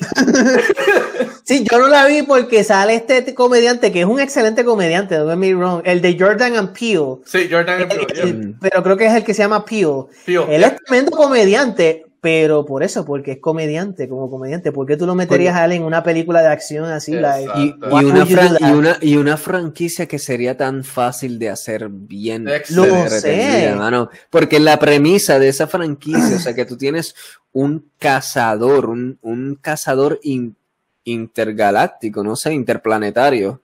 [1.44, 5.30] Sí, yo no la vi porque sale este comediante que es un excelente comediante, don't
[5.30, 7.16] get me wrong, el de Jordan and Peele.
[7.24, 8.26] sí, Jordan El- Peele, el- yeah.
[8.26, 8.58] Mm.
[8.60, 10.04] pero creo que es el que se llama Peele.
[10.26, 10.68] Peele, Él yeah.
[10.68, 14.72] es tremendo comediante, pero por eso, porque es comediante, como comediante.
[14.72, 17.12] ¿Por qué tú lo meterías a él en una película de acción así?
[17.12, 17.50] like.
[17.56, 18.26] Y, y una
[18.60, 22.44] y, una, y una franquicia que sería tan fácil de hacer bien.
[22.70, 23.76] Lo entretenida, sé.
[23.76, 24.10] mano.
[24.30, 27.14] Porque la premisa de esa franquicia, o sea, que tú tienes
[27.52, 30.56] un cazador, un, un cazador in-
[31.04, 33.60] intergaláctico, no sé, interplanetario,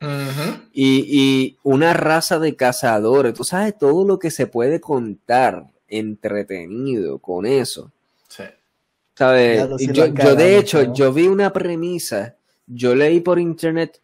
[0.72, 7.18] y, y una raza de cazadores, tú sabes todo lo que se puede contar entretenido
[7.18, 7.90] con eso.
[9.16, 9.58] ¿Sabes?
[9.92, 10.94] Yo, de hecho, ¿no?
[10.94, 12.34] yo vi una premisa,
[12.66, 14.00] yo leí por internet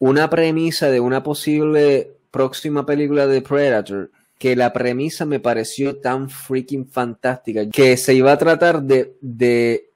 [0.00, 6.30] una premisa de una posible próxima película de Predator, que la premisa me pareció tan
[6.30, 9.90] freaking fantástica, que se iba a tratar de, de,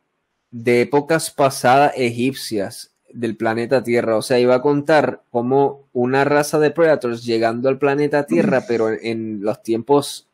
[0.51, 6.59] de épocas pasadas egipcias del planeta Tierra, o sea, iba a contar como una raza
[6.59, 10.27] de Predators llegando al planeta Tierra, pero en, en los tiempos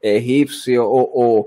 [0.00, 1.46] egipcios o, o-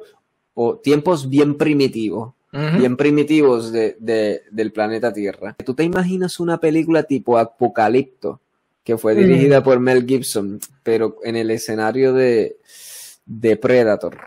[0.55, 2.33] o tiempos bien primitivos
[2.77, 5.55] bien primitivos de, de- del planeta Tierra.
[5.65, 8.39] ¿Tú te imaginas una película tipo Apocalipto,
[8.81, 12.55] que fue dirigida por Mel Gibson, pero en el escenario de,
[13.25, 14.17] de Predator?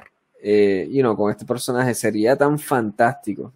[0.43, 3.51] Eh, you know, con este personaje sería tan fantástico.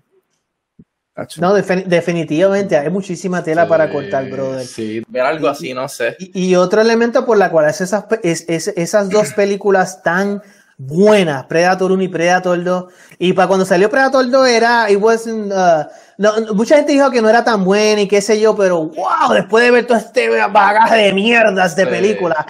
[1.39, 4.67] No, defini- definitivamente, hay muchísima tela para cortar, brother.
[4.67, 6.17] Sí, ver algo así, no sé.
[6.19, 10.41] Y, y otro elemento por la cual es esas, es- esas dos películas tan
[10.87, 12.85] buenas, Predator 1 y Predator 2,
[13.19, 17.23] y para cuando salió Predator 2 era, it wasn't, uh, no, mucha gente dijo que
[17.23, 20.29] no era tan buena y qué sé yo, pero wow, después de ver todo este
[20.49, 21.91] bagaje de mierdas de Sí.
[21.91, 22.45] películas,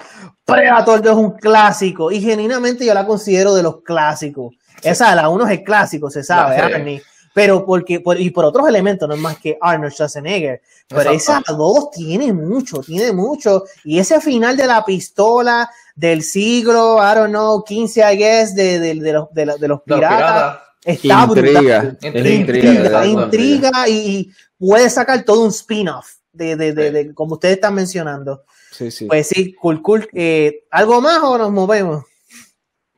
[0.45, 4.55] Predator 2 es un clásico, y genuinamente yo la considero de los clásicos.
[4.81, 7.01] Esa, la 1 es el clásico, se sabe, sí.
[7.33, 10.61] Pero porque, por, y por otros elementos, no es más que Arnold Schwarzenegger.
[10.87, 11.45] Pero Exacto.
[11.51, 13.63] esas dos tiene mucho, tiene mucho.
[13.83, 18.79] Y ese final de la pistola del siglo, I don't know, 15, I guess, de,
[18.79, 20.61] de, de los, de, la- de los Los piratas, piratas.
[20.85, 21.59] está Intriga.
[21.61, 21.97] brutal.
[22.01, 22.69] Intriga, intriga.
[22.69, 23.05] Intriga, ¿verdad?
[23.05, 27.73] intriga y, y puede sacar todo un spin-off de, de, de, de- como ustedes están
[27.73, 28.43] mencionando.
[28.71, 29.05] Sí, sí.
[29.05, 30.07] Pues sí, cool, cool.
[30.13, 32.05] Eh, ¿Algo más o nos movemos?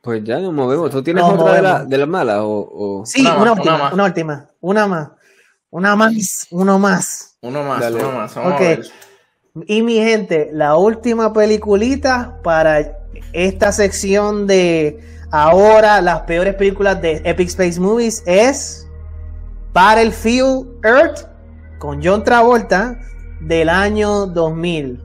[0.06, 0.90] Pues ya nos movemos.
[0.90, 2.38] ¿Tú tienes Nos otra de, la- de las malas?
[2.40, 3.92] O, o- Sí, Una una, más, última, una más.
[3.92, 5.08] una última, una más,
[5.70, 7.36] una más, uno más.
[7.42, 7.96] Uno más, Dale.
[7.98, 8.34] uno más.
[8.34, 8.60] Vamos Ok.
[8.60, 8.86] a ver.
[9.66, 12.96] Y mi gente, la última peliculita para
[13.32, 15.00] esta sección de
[15.32, 18.86] ahora las peores películas de Epic Space Movies es
[19.72, 21.26] Battlefield Earth
[21.78, 22.98] con John Travolta
[23.40, 25.02] del año 2000.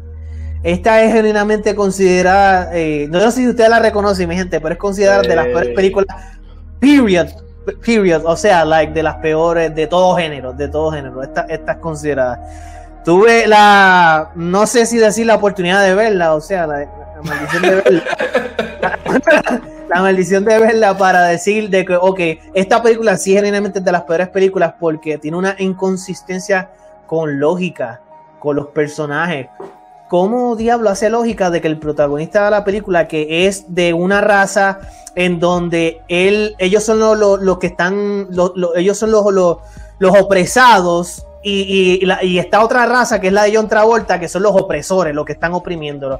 [0.63, 4.79] Esta es genuinamente considerada, eh, no sé si ustedes la reconocen, mi gente, pero es
[4.79, 5.51] considerada de las Eh.
[5.51, 6.15] peores películas,
[6.79, 7.27] period,
[7.83, 11.23] period, o sea, like de las peores de todo género, de todo género.
[11.23, 12.39] Esta, esta es considerada.
[13.03, 17.61] Tuve la, no sé si decir la oportunidad de verla, o sea, la, la maldición
[17.63, 18.03] de verla.
[19.89, 22.19] la maldición de verla para decir de que, ok,
[22.53, 26.69] esta película sí genuinamente es de las peores películas porque tiene una inconsistencia
[27.07, 27.99] con lógica,
[28.39, 29.47] con los personajes.
[30.11, 34.19] ¿Cómo diablo hace lógica de que el protagonista de la película, que es de una
[34.19, 34.79] raza
[35.15, 39.31] en donde él, ellos son los los- los que están, los- los- ellos son los,
[39.31, 39.59] los,
[39.99, 43.69] los opresados y, y, y la- y está otra raza que es la de John
[43.69, 46.19] Travolta, que son los opresores, los que están oprimiéndolo.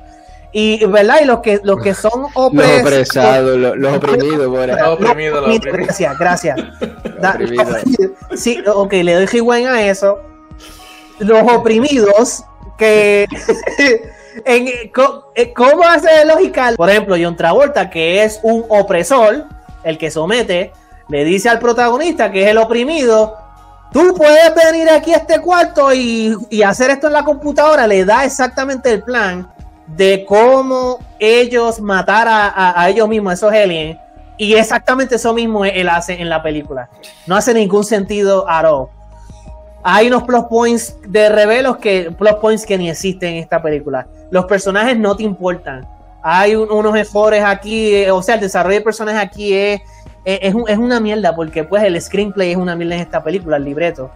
[0.53, 1.17] Y, ¿verdad?
[1.21, 4.73] Y los que, los que son Los opres- opresados, los, los oprimidos, bueno.
[4.77, 5.85] Los oprimidos, los Oprimido, oprimidos.
[5.87, 6.57] Gracias, gracias.
[7.19, 7.77] Da- oprimidos.
[8.35, 10.17] sí, ok, le doy rewind a eso.
[11.19, 12.45] Los oprimidos
[12.81, 13.27] que
[14.45, 16.73] en, eh, ¿cómo hace de lógica?
[16.75, 19.45] Por ejemplo, John Travolta, que es un opresor,
[19.83, 20.71] el que somete,
[21.09, 23.37] le dice al protagonista que es el oprimido.
[23.93, 27.85] Tú puedes venir aquí a este cuarto y, hacer esto en la computadora.
[27.87, 29.51] Le da exactamente el plan
[29.85, 33.97] de cómo ellos matar a, a- a ellos mismos, a esos aliens.
[34.37, 36.89] Y exactamente eso mismo él hace en la película.
[37.27, 38.87] No hace ningún sentido at all.
[39.83, 44.07] Hay unos plus points de revelos que plus points que ni existen en esta película.
[44.29, 45.87] Los personajes no te importan.
[46.23, 49.81] Hay un- unos errores aquí, eh, o sea, el desarrollo de personajes aquí es,
[50.23, 53.23] es, es un- es una mierda porque pues el screenplay es una mierda en esta
[53.23, 54.11] película, el libreto.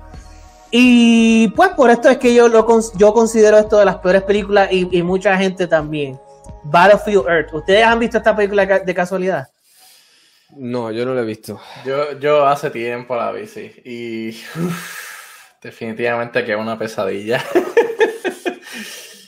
[0.71, 4.67] Y pues por esto es que yo lo yo considero esto de las peores películas
[4.71, 6.19] y, y mucha gente también.
[6.63, 7.53] Battlefield Earth.
[7.53, 9.47] ¿Ustedes han visto esta película de casualidad?
[10.55, 11.59] No, yo no lo he visto.
[11.85, 13.71] Yo, yo hace tiempo la vi, sí.
[13.83, 15.04] Y uf,
[15.65, 17.43] definitivamente que es una pesadilla.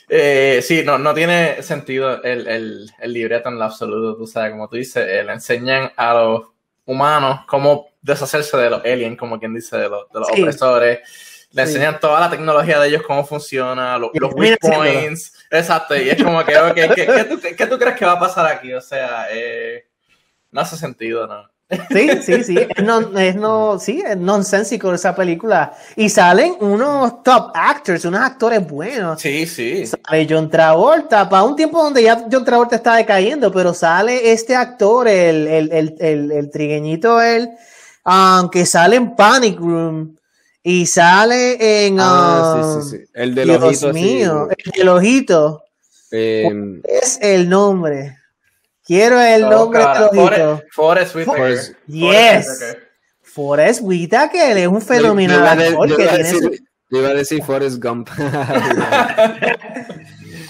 [0.09, 4.15] Eh, sí, no, no tiene sentido el, el, el libreto en lo absoluto.
[4.15, 6.43] Tú sabes, como tú dices, eh, le enseñan a los
[6.85, 10.41] humanos cómo deshacerse de los aliens, como quien dice, de los, de los Sí.
[10.41, 10.99] opresores.
[11.51, 11.73] Le Sí.
[11.73, 14.93] enseñan toda la tecnología de ellos, cómo funciona, los termina weak haciéndolo.
[14.93, 15.33] points.
[15.51, 18.19] Exacto, y es como que, ok, ¿qué, qué tú, qué tú crees que va a
[18.19, 18.73] pasar aquí?
[18.73, 19.87] O sea, eh,
[20.51, 21.49] no hace sentido, ¿no?
[21.89, 22.57] Sí, sí, sí.
[22.57, 22.67] Es
[23.17, 25.73] es no, sí, es nonsensical esa película.
[25.97, 29.19] Y salen unos top actors, unos actores buenos.
[29.21, 29.85] Sí, sí.
[29.85, 34.55] Sale John Travolta, para un tiempo donde ya John Travolta está decayendo, pero sale este
[34.55, 37.49] actor, el, el, el, el, el trigueñito, él,
[38.05, 40.15] aunque sale en Panic Room
[40.63, 41.97] y sale en.
[41.99, 43.11] Ah, um, sí, sí, sí.
[43.13, 45.63] El de Dios así, mío, el del ojito.
[46.11, 46.49] eh,
[46.85, 48.17] Es el nombre.
[48.87, 50.61] Quiero el Oh, nombre ojito.
[50.71, 51.75] Forrest, Forrest Whitaker.
[51.87, 52.77] Yes.
[53.21, 54.57] Forrest Whitaker.
[54.57, 56.51] Es un fenomenal yo iba a de- actor que tiene su-
[56.89, 58.09] yo iba a decir Forrest Gump.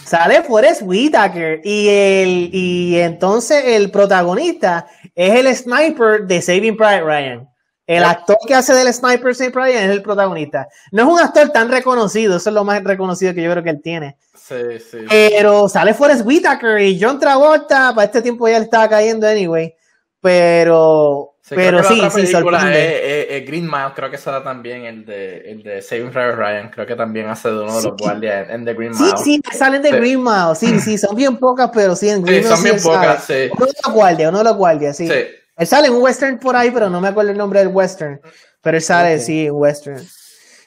[0.06, 7.02] Sale Forrest Whitaker y el y entonces el protagonista es el sniper de Saving Private
[7.04, 7.50] Ryan.
[7.88, 10.68] El actor que hace del sniper Private Ryan es el protagonista.
[10.92, 13.70] No es un actor tan reconocido, eso es lo más reconocido que yo creo que
[13.70, 14.18] él tiene.
[14.36, 14.98] Sí, sí.
[15.10, 19.74] Pero sale Forrest Whitaker y John Travolta, para este tiempo ya le estaba cayendo anyway.
[20.22, 22.88] Pero, Sí, pero sí, sí, sorprende.
[23.26, 26.36] es, es- es Green Mile, creo que será también el de, el de Saving Private
[26.36, 27.90] Ryan, creo que también hace de uno de los Sí.
[27.98, 29.18] guardias en, The Green Sí, Mile.
[29.24, 29.96] sí, salen de Sí.
[29.96, 32.82] Green Mile, sí, sí, son bien pocas, pero sí, en Sí, Green Mile son bien
[32.84, 33.50] pocas, sí.
[33.56, 35.08] Uno de los guardias, uno de los guardias, sí.
[35.08, 35.14] Sí.
[35.58, 38.22] Él sale en un western por ahí, pero no me acuerdo el nombre del western.
[38.62, 40.02] Pero él sale, sí, en western.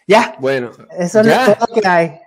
[0.06, 1.46] Ya, bueno, eso Ya.
[1.46, 2.20] es todo lo que hay.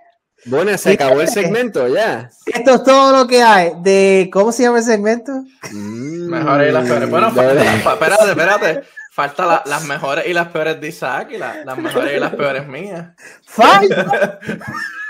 [0.46, 2.30] bueno, se acabó el segmento ya.
[2.46, 5.32] Esto es todo lo que hay de, ¿cómo se llama el segmento?
[5.72, 7.10] Mm, Mejores y las peores.
[7.10, 8.82] Bueno, espérate, espérate.
[9.12, 12.34] Falta la- las mejores y las peores de Isaac y la- las mejores y las
[12.34, 13.06] peores mías.
[13.46, 14.38] Falta.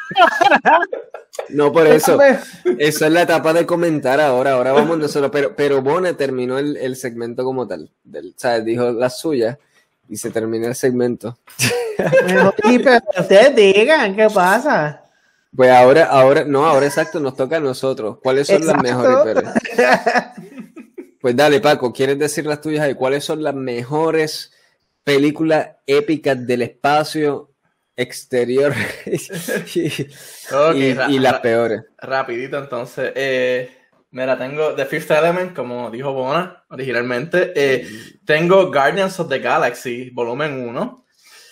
[1.48, 2.18] No, por eso.
[2.78, 4.52] Eso es la etapa de comentar ahora.
[4.52, 5.30] Ahora vamos nosotros.
[5.32, 7.90] Pero, pero Bona terminó el, el segmento como tal.
[8.04, 8.34] Del.
[8.64, 9.58] Dijo las suyas.
[10.08, 11.38] Y se termina el segmento.
[12.64, 15.02] Y, pero ustedes digan, ¿qué pasa?
[15.54, 18.18] Pues ahora, ahora, no, ahora exacto, nos toca a nosotros.
[18.22, 19.16] ¿Cuáles son las mejores?
[19.24, 19.50] Pérez?
[21.20, 22.94] Pues dale, Paco, ¿quieres decir las tuyas ahí?
[22.94, 24.52] ¿Cuáles son las mejores
[25.04, 27.53] películas épicas del espacio
[27.96, 28.72] exterior
[29.74, 29.88] y,
[30.52, 30.74] Ok,
[31.10, 31.82] y- las peores?
[31.98, 33.12] Rapidito, entonces.
[33.14, 33.70] Eh,
[34.10, 37.52] mira, tengo The Fifth Element, como dijo Bona originalmente.
[37.54, 37.86] Eh,
[38.24, 41.04] tengo Guardians of the Galaxy, volumen 1.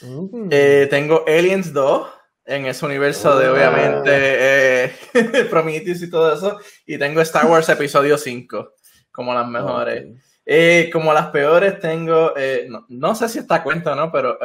[0.03, 0.49] Mm.
[0.51, 2.09] Eh, tengo Aliens 2,
[2.45, 3.53] en ese universo de, Ah.
[3.53, 4.93] obviamente,
[5.51, 6.59] Prometheus y todo eso.
[6.87, 8.73] Y tengo Star Wars Episodio 5,
[9.13, 10.07] como las mejores.
[10.93, 12.35] Como las peores tengo,
[12.69, 14.37] no, no sé si esta cuenta o no, pero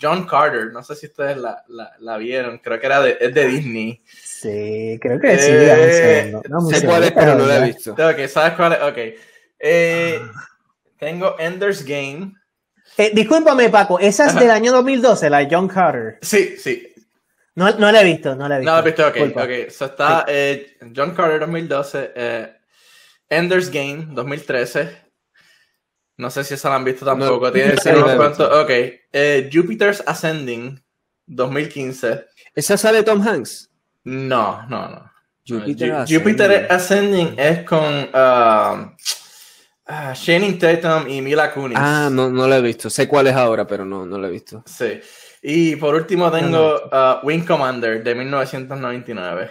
[0.00, 3.34] John Carter, no sé si ustedes la, la- la vieron, creo que era de, es
[3.34, 4.02] de Disney.
[4.06, 5.50] Sí, creo que sí.
[5.52, 7.92] Eh, dame un Sé cuál es, pero no la he visto.
[7.92, 8.82] Ok, ¿sabes cuál es?
[8.82, 8.98] Ok.
[9.58, 10.20] Eh,
[10.98, 12.34] tengo Ender's Game.
[12.96, 14.40] Eh, discúlpame, Paco, esa es Ajá.
[14.40, 16.18] del año 2012, la de John Carter.
[16.22, 16.86] Sí, sí.
[17.54, 18.70] No, no la he visto, no la he visto.
[18.72, 19.14] No, lo he visto, ok.
[19.14, 19.42] Disculpa.
[19.44, 19.70] ok.
[19.70, 22.52] So está eh, John Carter 2012, eh,
[23.28, 25.09] Ender's Game 2013.
[26.20, 27.46] No sé si esa la han visto tampoco.
[27.46, 28.62] No, Tiene la unos cuantos-.
[28.62, 28.70] Ok.
[28.70, 30.78] Eh, Jupiter's Ascending
[31.26, 32.26] 2015.
[32.54, 33.70] ¿Esa sale Tom Hanks?
[34.04, 35.10] No, no, no.
[35.46, 36.18] Jupiter Ju- Ascending.
[36.18, 38.96] Jupiter Ascending es con um,
[39.86, 41.78] ah, Channing Tatum y Mila Kunis.
[41.80, 42.90] Ah, no, no la he visto.
[42.90, 44.62] Sé cuál es ahora, pero no, no la he visto.
[44.66, 45.00] Sí.
[45.42, 49.50] Y por último tengo uh, Wing Commander de 1999.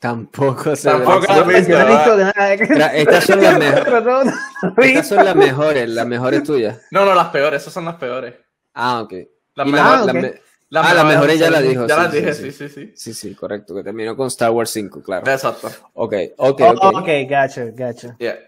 [0.00, 0.88] Tampoco sé.
[0.88, 2.34] Tampoco la Yo has visto, no he visto ¿verdad?
[2.36, 2.56] nada.
[2.70, 4.34] Mira, estas son las mejores.
[4.78, 6.78] Estas son las mejores, las mejores tuyas.
[6.90, 8.34] No, no, las peores, esas son las peores.
[8.74, 9.12] Ah, ok.
[9.54, 10.20] Las la- Ah, las ok.
[10.22, 10.34] me-
[10.72, 12.50] Ah, las mejores ya las dijo, Ya sí, las dije, sí.
[12.52, 12.92] sí, sí, sí.
[12.96, 15.30] Sí, sí, correcto, que terminó con Star Wars 5, claro.
[15.30, 15.68] Exacto.
[15.94, 16.96] Ok, ok, Oh, ok.
[16.98, 18.16] ok, gotcha, gotcha.
[18.18, 18.38] Yeah.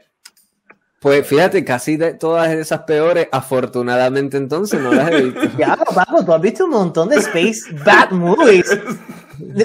[1.02, 5.40] Pues fíjate, casi de todas esas peores, afortunadamente entonces no las he visto.
[5.58, 8.70] Ya, Paco, tú has visto un montón de Space Bad Movies.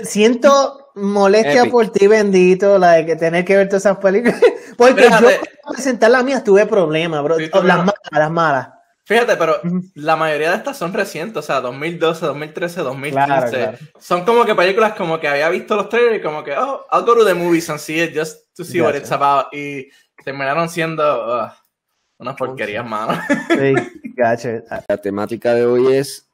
[0.03, 1.71] Siento molestia Epic.
[1.71, 4.41] por ti, bendito, la de que tener que ver todas esas películas.
[4.77, 5.39] Porque yo Fíjate.
[5.63, 7.37] para presentar las mías tuve problemas, bro.
[7.37, 8.69] Sí, Oh, las malas, las malas.
[9.05, 9.61] Fíjate, pero
[9.93, 13.25] la mayoría de estas son recientes, o sea, 2012, 2013, 2015.
[13.25, 13.77] Claro, claro.
[13.99, 17.05] Son como que películas como que había visto los trailers y como que, oh, I'll
[17.05, 19.45] go to the movies and see it just to see what it's about.
[19.53, 19.87] Y
[20.27, 21.47] terminaron siendo uh,
[22.17, 23.17] unas porquerías, mano.
[23.47, 24.83] Sí, gotcha.
[24.85, 26.27] La temática de hoy es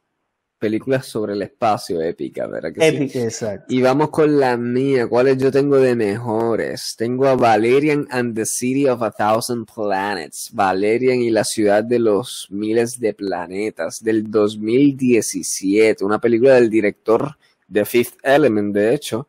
[0.58, 2.96] películas sobre el espacio épica, ¿verdad que sí?
[2.96, 3.66] Epic, exacto.
[3.68, 5.06] Y vamos con la mía.
[5.06, 6.96] ¿Cuáles yo tengo de mejores?
[6.98, 10.50] Tengo a Valerian and the City of a Thousand Planets.
[10.52, 16.04] Valerian y la ciudad de los miles de planetas del 2017.
[16.04, 17.36] Una película del director
[17.68, 19.28] de Fifth Element, de hecho,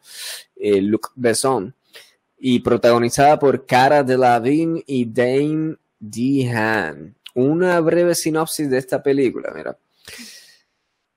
[0.56, 1.76] eh, Luc Besson.
[2.48, 7.16] Y protagonizada por Cara Delevingne y Dane DeHaan.
[7.34, 9.76] Una breve sinopsis de esta película, mira.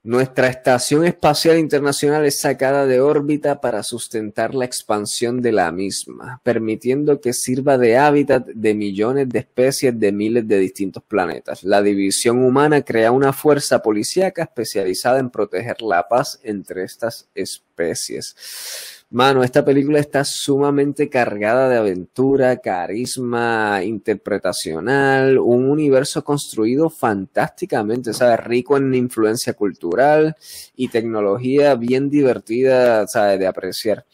[0.02, 6.40] Nuestra estación espacial internacional es sacada de órbita para sustentar la expansión de la misma,
[6.42, 11.62] permitiendo que sirva de hábitat de millones de especies de miles de distintos planetas.
[11.62, 18.97] La división humana crea una fuerza policíaca especializada en proteger la paz entre estas especies.
[19.10, 28.40] Mano, esta película está sumamente cargada de aventura, carisma interpretacional, un universo construido fantásticamente, ¿sabes?
[28.40, 30.36] Rico en influencia cultural
[30.76, 33.38] y tecnología bien divertida, ¿sabes?
[33.38, 34.04] De apreciar.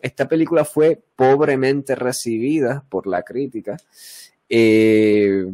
[0.00, 3.76] Esta película fue pobremente recibida por la crítica.
[4.48, 5.44] Eh,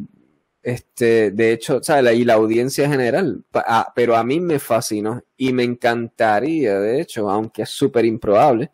[0.65, 2.19] este, de hecho, ¿sabes?
[2.19, 7.31] Y la audiencia general, ah, pero a mí me fascinó y me encantaría, de hecho,
[7.31, 8.71] aunque es súper improbable,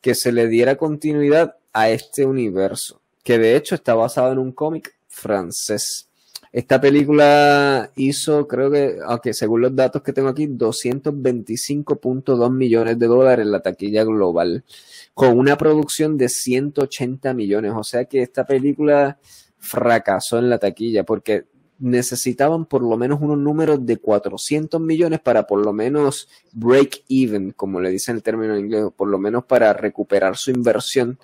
[0.00, 4.52] que se le diera continuidad a este universo, que de hecho está basado en un
[4.52, 6.08] cómic francés.
[6.52, 13.06] Esta película hizo, creo que, aunque según los datos que tengo aquí, 225.2 millones de
[13.06, 14.64] dólares en la taquilla global,
[15.12, 17.72] con una producción de 180 millones.
[17.76, 19.18] O sea que esta película
[19.66, 21.44] fracasó en la taquilla porque
[21.78, 27.52] necesitaban por lo menos unos números de 400 millones para por lo menos break even,
[27.52, 31.18] como le dicen el término en inglés, por lo menos para recuperar su inversión.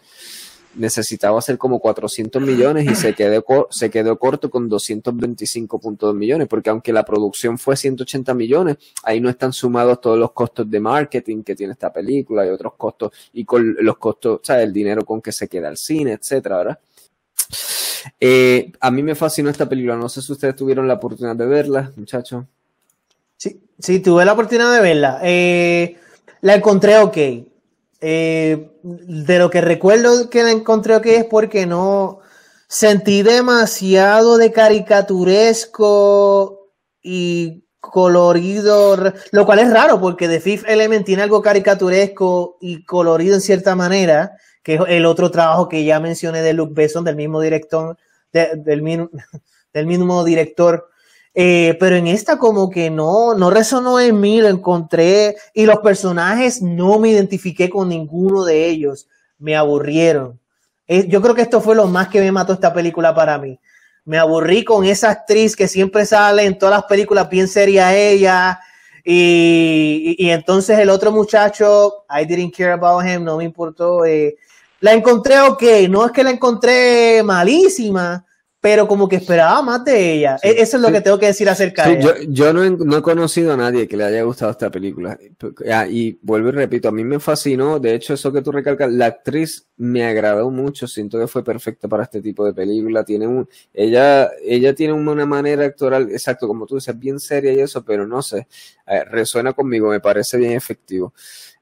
[0.75, 6.71] Necesitaba hacer como 400 millones y se quedó, se quedó corto con 225.2 millones, porque
[6.71, 11.43] aunque la producción fue 180 millones, ahí no están sumados todos los costos de marketing
[11.43, 14.65] que tiene esta película y otros costos, y con los costos, ¿sabes?
[14.65, 16.79] El dinero con que se queda el cine, etcétera, ¿verdad?
[18.21, 19.97] Eh, a mí me fascinó esta película.
[19.97, 22.45] No sé si ustedes tuvieron la oportunidad de verla, muchachos.
[23.37, 25.21] Sí, sí, tuve la oportunidad de verla.
[25.23, 25.97] Eh,
[26.41, 27.17] la encontré ok.
[28.05, 32.19] Eh, de lo que recuerdo que la encontré ok es porque no
[32.67, 36.69] sentí demasiado de caricaturesco
[37.03, 38.97] y colorido,
[39.33, 43.75] lo cual es raro porque The Fifth Element tiene algo caricaturesco y colorido en cierta
[43.75, 47.97] manera, que es el otro trabajo que ya mencioné de Luke Besson, del mismo director,
[48.33, 50.89] del, mismo, director.
[51.35, 55.79] Eh, pero en esta como que no, no resonó en mí, lo encontré y los
[55.79, 59.09] personajes no me identifiqué con ninguno de ellos,
[59.39, 60.39] me aburrieron.
[60.87, 63.59] Eh, yo creo que esto fue lo más que me mató esta película para mí
[64.05, 68.61] me aburrí con esa actriz que siempre sale en todas las películas bien seria ella.
[69.05, 74.05] Y, y, entonces el otro muchacho, I didn't care about him, no me importó.
[74.05, 74.37] Eh,
[74.83, 78.27] la encontré ok, no es que la encontré malísima,
[78.61, 80.39] pero como que esperaba más de ella.
[80.43, 82.15] E-, eso es lo que tengo que decir acerca de ella.
[82.29, 85.17] Yo, no, he, no, he, conocido a nadie que le haya gustado esta película.
[85.73, 87.79] Ah, y vuelvo y repito, a mí me fascinó.
[87.79, 90.89] De hecho, eso que tú recalcas, la actriz me agradó mucho.
[90.89, 93.05] Siento que fue perfecta para este tipo de película.
[93.05, 97.61] Tiene un, ella, ella tiene una manera actoral, exacto, como tú dices, bien seria y
[97.61, 98.49] eso, pero no sé,
[98.89, 101.15] eh, resuena conmigo, me parece bien efectivo.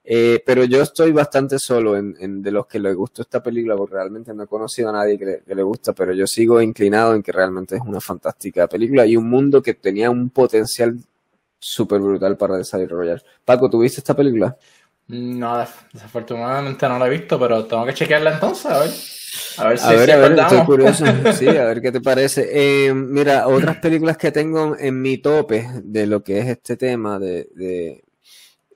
[0.03, 3.95] Eh, pero yo estoy bastante solo en, de los que les gustó esta película, porque
[3.95, 7.33] realmente no he conocido a nadie que le, gusta, pero yo sigo inclinado en que
[7.33, 10.99] realmente es una fantástica película y un mundo que tenía un potencial
[11.59, 13.23] súper brutal para desarrollar.
[13.45, 14.57] Paco, ¿tuviste esta película?
[15.09, 18.91] No, desafortunadamente no la he visto, pero tengo que chequearla entonces, a ver.
[19.59, 21.05] A ver, si, a ver, a ver estoy curioso.
[21.39, 22.49] Sí, a ver qué te parece.
[22.53, 27.19] Eh, mira, otras películas que tengo en mi tope de lo que es este tema
[27.19, 28.03] de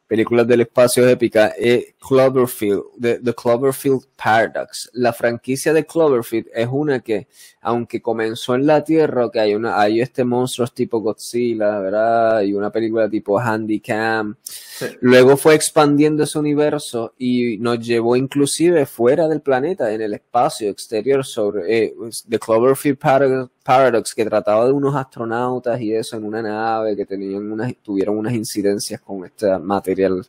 [0.06, 4.90] películas del espacio épica, es Cloverfield, The, Cloverfield Paradox.
[4.92, 7.28] La franquicia de Cloverfield es una que,
[7.62, 12.42] aunque comenzó en la Tierra, que hay una, hay este monstruos tipo Godzilla, ¿verdad?
[12.42, 14.36] Y una película tipo Handycam.
[15.00, 20.68] Luego fue expandiendo ese universo y nos llevó inclusive fuera del planeta, en el espacio
[20.68, 21.94] exterior, sobre eh,
[22.28, 27.06] The Cloverfield Paradox Paradox que trataba de unos astronautas y eso en una nave que
[27.06, 30.24] tenían unas, tuvieron unas incidencias con este material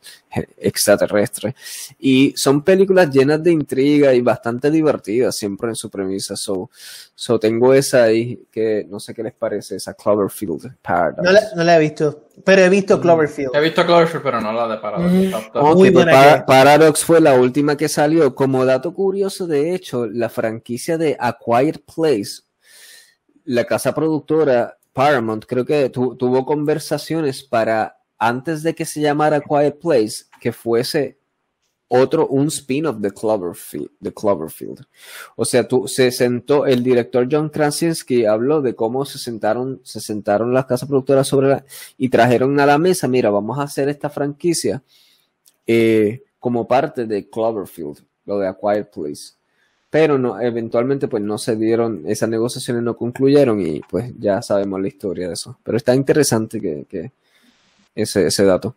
[0.58, 1.54] extraterrestre.
[2.00, 6.36] Y son películas llenas de intriga y bastante divertidas siempre en su premisa.
[6.36, 6.70] So,
[7.14, 11.56] so tengo esa ahí que no sé qué les parece, esa Cloverfield Paradox.
[11.56, 13.56] No la, he visto, pero he visto Cloverfield.
[13.56, 15.12] He visto Cloverfield, pero no la de Paradox.
[15.54, 18.36] Pues Paradox fue la última que salió.
[18.36, 22.46] Como dato curioso, de hecho, la franquicia de Acquired Place
[23.46, 29.80] la casa productora Paramount creo que tuvo conversaciones para, antes de que se llamara Quiet
[29.80, 31.20] Place, que fuese
[31.88, 34.86] otro, un spin-off de Cloverfield.
[35.36, 40.00] O sea, tú, se sentó, el director John Krasinski habló de cómo se sentaron, se
[40.00, 41.66] sentaron las casas productoras sobre la,
[41.98, 44.84] y trajeron a la mesa, mira, vamos a hacer esta franquicia
[45.68, 49.36] eh, como parte de Cloverfield, lo de A Quiet Place
[49.96, 54.82] pero no, eventualmente pues no se dieron, esas negociaciones no concluyeron y pues ya sabemos
[54.82, 55.58] la historia de eso.
[55.64, 57.14] Pero está interesante que,
[57.96, 58.76] ese, dato.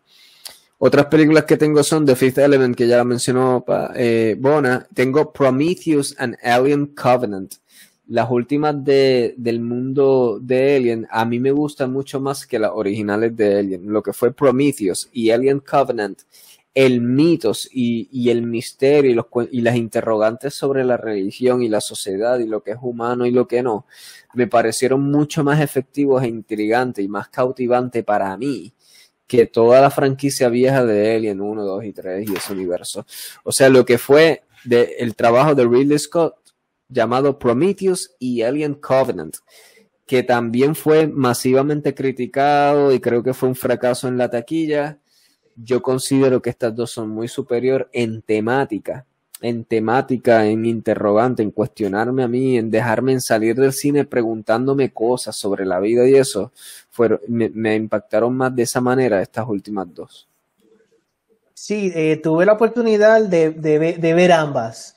[0.81, 3.64] Otras películas que tengo son The Fifth Element, que ya mencionó
[3.97, 4.87] eh, Bona.
[4.95, 7.55] Tengo Prometheus and Alien Covenant.
[8.07, 12.70] Las últimas de, del mundo de Alien, a mí me gustan mucho más que las
[12.72, 13.93] originales de Alien.
[13.93, 16.20] Lo que fue Prometheus y Alien Covenant
[16.74, 21.81] el mitos y, el misterio y, los, y las interrogantes sobre la religión y la
[21.81, 23.85] sociedad y lo que es humano y lo que no,
[24.35, 28.72] me parecieron mucho más efectivos e intrigantes y más cautivante para mí
[29.29, 33.07] que toda la franquicia vieja de Alien 1, 2 y 3 y ese universo.
[33.45, 36.35] O sea, lo que fue de, el trabajo de Ridley Scott
[36.89, 39.37] llamado Prometheus y Alien Covenant,
[40.07, 44.99] que también fue masivamente criticado y creo que fue un fracaso en la taquilla
[45.61, 49.07] yo considero que estas dos son muy superior en temática,
[49.41, 54.91] en temática, en interrogante, en cuestionarme a mí, en dejarme en salir del cine preguntándome
[54.91, 56.53] cosas sobre la vida y eso,
[56.91, 60.28] fueron, me, impactaron más de esa manera estas últimas dos.
[61.55, 64.97] Sí, eh, tuve la oportunidad de, ver ambas,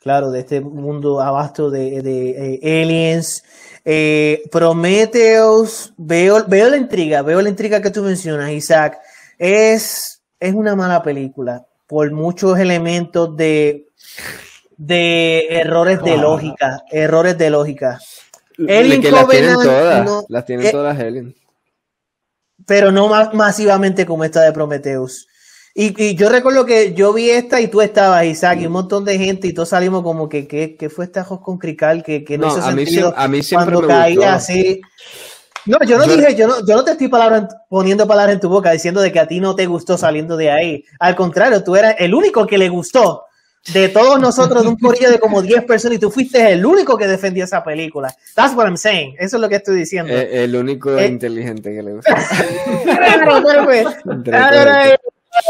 [0.00, 3.44] claro, de este mundo abasto de, eh, aliens.
[3.84, 8.98] Eh, Prometheus, veo, veo la intriga, veo la intriga que tú mencionas, Isaac
[9.38, 13.88] es, es una mala película por muchos elementos de,
[14.76, 17.98] de errores de lógica, errores de lógica.
[18.54, 21.34] Que las tienen todas, las tienen eh, todas Alien.
[22.66, 25.26] Pero no más masivamente como esta de Prometheus.
[25.74, 29.16] Y, yo recuerdo que yo vi esta y tú estabas, Isaac, y un montón de
[29.16, 32.02] gente, y todos salimos como que, ¿qué, fue este ajos con crical?
[32.02, 33.10] Que, que no, hizo a sentido.
[33.10, 34.80] Mí, a mí siempre cuando caía así.
[35.66, 37.10] No, yo no dije, yo no, yo no te estoy
[37.68, 40.50] poniendo palabras en tu boca diciendo de que a ti no te gustó saliendo de
[40.50, 40.84] ahí.
[40.98, 43.24] Al contrario, tú eras el único que le gustó.
[43.72, 46.96] de todos nosotros, de un corillo de como 10 personas, y tú fuiste el único
[46.96, 48.14] que defendió esa película.
[48.34, 49.16] That's what I'm saying.
[49.18, 50.10] Eso es lo que estoy diciendo.
[50.12, 51.06] Eh, el único Eh.
[51.06, 51.90] inteligente que le
[53.74, 54.96] eh,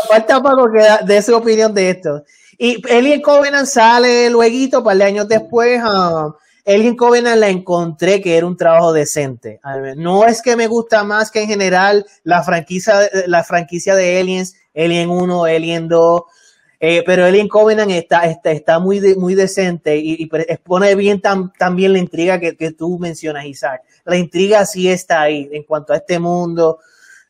[0.09, 2.24] Falta Paco que dé su opinión de esto.
[2.59, 5.80] Y Alien Covenant sale luego, un par de años después.
[5.85, 6.35] ah,
[6.69, 9.59] Alien Covenant la encontré que era un trabajo decente.
[9.97, 14.55] No es que me gusta más que en general la franquicia, la franquicia de Aliens,
[14.77, 16.23] Alien 1, Alien 2.
[16.81, 21.93] eh, pero Alien Covenant está, está, está muy, muy decente y, expone bien tam- también
[21.93, 23.82] la intriga que, que tú mencionas, Isaac.
[24.05, 26.78] La intriga sí está ahí en cuanto a este mundo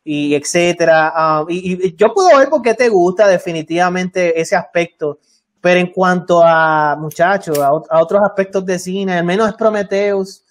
[0.05, 1.13] y etcétera.
[1.15, 5.19] Ah, y, y yo puedo ver por qué te gusta definitivamente ese aspecto,
[5.61, 10.43] pero en cuanto a muchachos, a, a otros aspectos de cine, al menos es Prometheus.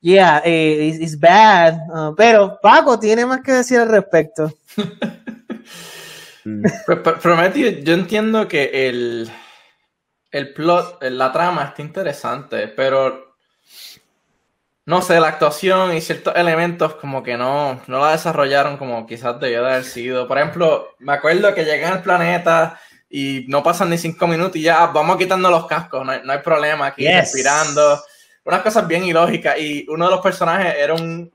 [0.00, 1.78] Yeah, eh, it's, it's bad.
[1.94, 4.52] Ah, pero Paco tiene más que decir al respecto.
[6.44, 6.64] Mm.
[6.86, 9.30] Pr- Prometheus, yo entiendo que el,
[10.32, 13.36] el plot, la trama está interesante, pero
[14.84, 19.38] no sé, la actuación y ciertos elementos como que no, no la desarrollaron como quizás
[19.38, 20.26] debió de haber sido.
[20.26, 22.80] Por ejemplo, me acuerdo que llegan al planeta
[23.14, 26.32] y no pasan ni cinco minutos y ya vamos quitando los cascos, no hay, no
[26.32, 27.16] hay problema aquí, Yes.
[27.32, 28.02] respirando.
[28.44, 31.30] Unas cosas bien ilógicas y uno de los personajes era un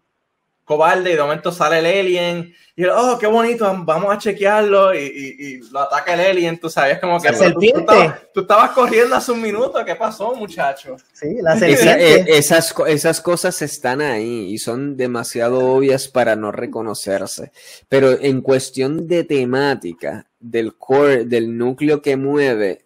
[0.68, 4.94] cobarde y de momento sale el alien y él, oh, qué bonito, vamos a chequearlo
[4.94, 7.80] y, y- y lo ataca el alien, tú sabes, como que La tú- tú, serpiente.
[7.80, 10.98] estabas, tú estabas corriendo hace un minuto, ¿qué pasó, muchacho?
[11.14, 12.16] Sí, la serpiente.
[12.18, 17.52] eh, esas, esas cosas están ahí y son demasiado obvias para no reconocerse.
[17.88, 22.84] Pero en cuestión de temática, del core, del núcleo que mueve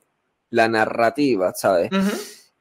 [0.51, 1.89] la narrativa, ¿sabes?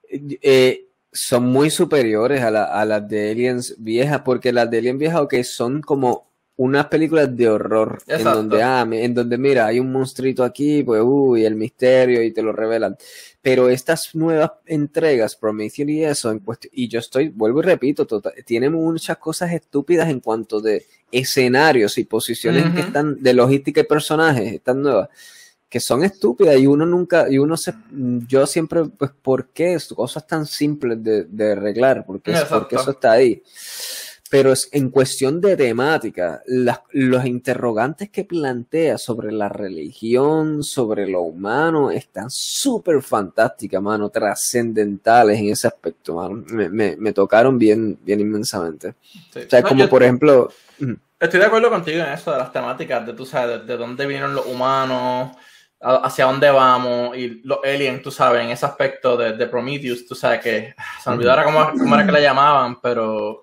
[0.09, 4.99] Eh, son muy superiores a, la- a las de Aliens viejas, porque las de Aliens
[4.99, 9.81] viejas, ok, son como unas películas de horror, en donde, ah, en donde, mira, hay
[9.81, 12.97] un monstruito aquí, pues, uy, el misterio, y te lo revelan.
[13.41, 18.07] Pero estas nuevas entregas, Prometheus y eso, en cuestión, y yo estoy, vuelvo y repito,
[18.07, 23.81] tota- tienen muchas cosas estúpidas en cuanto de escenarios y posiciones que están, de logística
[23.81, 25.09] y personajes, están nuevas
[25.71, 27.73] que son estúpidas y uno nunca, y uno se,
[28.29, 29.79] yo siempre, pues, ¿por qué?
[29.95, 33.43] Cosas tan simples de, de arreglar, porque, porque eso está ahí.
[34.29, 41.09] Pero es, en cuestión de temática, las- los interrogantes que plantea sobre la religión, sobre
[41.09, 46.45] lo humano, están súper fantásticas, mano, trascendentales en ese aspecto, mano.
[46.49, 48.95] Me, me- me tocaron bien, bien inmensamente.
[49.33, 49.41] Sí.
[49.47, 50.49] O sea, No, como yo por ejemplo,
[51.19, 54.07] Estoy de acuerdo contigo en eso de las temáticas, de tú sabes, de, de dónde
[54.07, 55.37] vienen los humanos,
[55.81, 60.15] hacia dónde vamos, y los aliens, tú sabes, en ese aspecto de, de Prometheus, tú
[60.15, 63.43] sabes que se me olvidó ahora cómo, cómo era que le llamaban, pero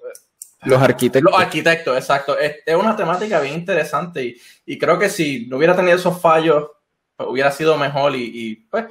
[0.63, 1.31] los arquitectos.
[1.31, 2.37] Los arquitectos, exacto.
[2.37, 6.19] Es, es una temática bien interesante y, y creo que si no hubiera tenido esos
[6.19, 6.69] fallos,
[7.15, 8.85] pues, hubiera sido mejor y, y, pues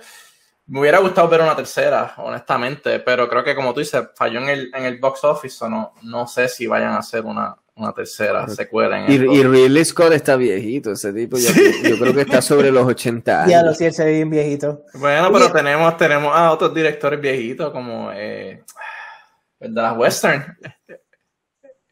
[0.67, 4.49] me hubiera gustado ver una tercera, honestamente, pero creo que como tú dices, falló en
[4.49, 7.93] el, en el box office o no, no sé si vayan a hacer una, una
[7.93, 11.51] tercera secuela en Y, y Ridley Scott está viejito, ese tipo ya,
[11.89, 13.51] yo creo que está sobre los 80 años.
[13.51, 14.83] Ya lo sé, él se ve bien viejito.
[14.95, 18.63] Bueno, pero tenemos, tenemos a otros directores viejitos como eh,
[19.61, 20.57] el de las western.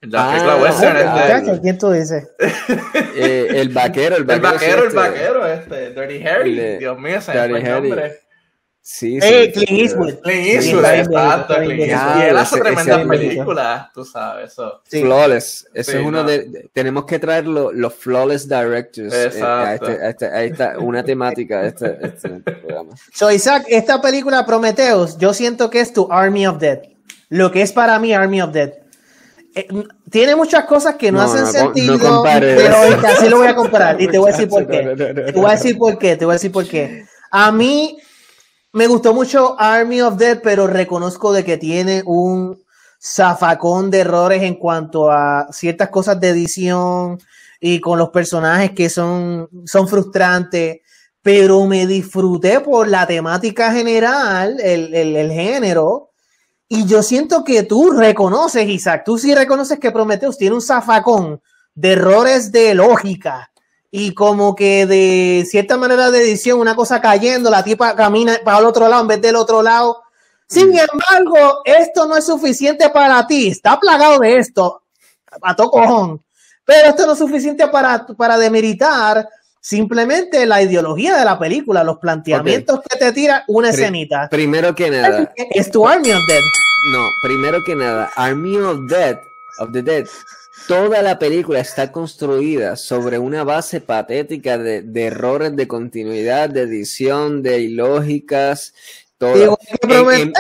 [0.00, 1.48] El de la Ah, western, ok.
[1.48, 2.28] este, ¿quién tú dices?
[3.16, 4.52] Eh, el vaquero, el El vaquero.
[4.52, 4.96] vaquero, sí, el este.
[4.96, 6.58] vaquero, este, Dirty Harry.
[6.58, 7.88] El Dios mío, se me Dirty fue el Harry.
[7.90, 8.18] nombre.
[8.86, 9.64] Sí, Eh, sí.
[9.64, 10.14] Clint Eastwood.
[10.22, 11.80] Clint Eastwood, exacto, Clint.
[11.80, 12.18] Eastwood.
[12.18, 14.82] Y él hace tremendas películas, tú sabes, eso.
[14.86, 15.00] Sí.
[15.00, 15.66] Flawless.
[15.72, 16.28] Eso Sí, es uno no.
[16.28, 19.88] de, de- Tenemos que traer lo- los flawless directors eh, a, Exacto.
[19.90, 22.92] este, a, este, a esta, una temática a este, este programa.
[23.10, 26.80] So, Isaac, esta película Prometheus, yo siento que es tu Army of Dead.
[27.30, 28.70] Lo que es para mí Army of Dead.
[29.54, 29.66] Eh,
[30.10, 32.60] tiene muchas cosas que no, No, hacen no, no sentido, compares.
[32.62, 32.76] pero
[33.08, 34.84] así lo voy a comparar y te voy a decir por No, no, qué.
[34.84, 35.24] no, no, no.
[35.24, 37.06] Te voy a decir por qué, te voy a decir por qué.
[37.30, 37.96] A mí
[38.74, 42.58] me gustó mucho Army of Dead, pero reconozco de que tiene un
[43.00, 47.18] zafacón de errores en cuanto a ciertas cosas de edición
[47.60, 50.78] y con los personajes que son, son frustrantes,
[51.22, 56.10] pero me disfruté por la temática general, el, el- el género,
[56.68, 61.40] y yo siento que tú reconoces, Isaac, tú sí reconoces que Prometheus tiene un zafacón
[61.74, 63.50] de errores de lógica
[63.96, 68.58] y como que de cierta manera de edición, una cosa cayendo, la tipa camina para
[68.58, 70.02] el otro lado en vez del otro lado.
[70.48, 74.82] Sin embargo, esto no es suficiente para ti, está plagado de esto,
[75.40, 76.20] a cojón,
[76.64, 79.28] pero esto no es suficiente para, para demeritar
[79.60, 84.28] simplemente la ideología de la película, los planteamientos que te tira una Pri- escenita.
[84.28, 86.42] Primero que nada, Es tu Army of Dead.
[86.92, 89.20] no, primero que nada, Army of Dead,
[89.60, 90.04] of the Dead,
[90.66, 96.62] toda la película está construida sobre una base patética de, de errores de continuidad, de
[96.62, 98.74] edición, de ilógicas.
[99.18, 99.58] Todo.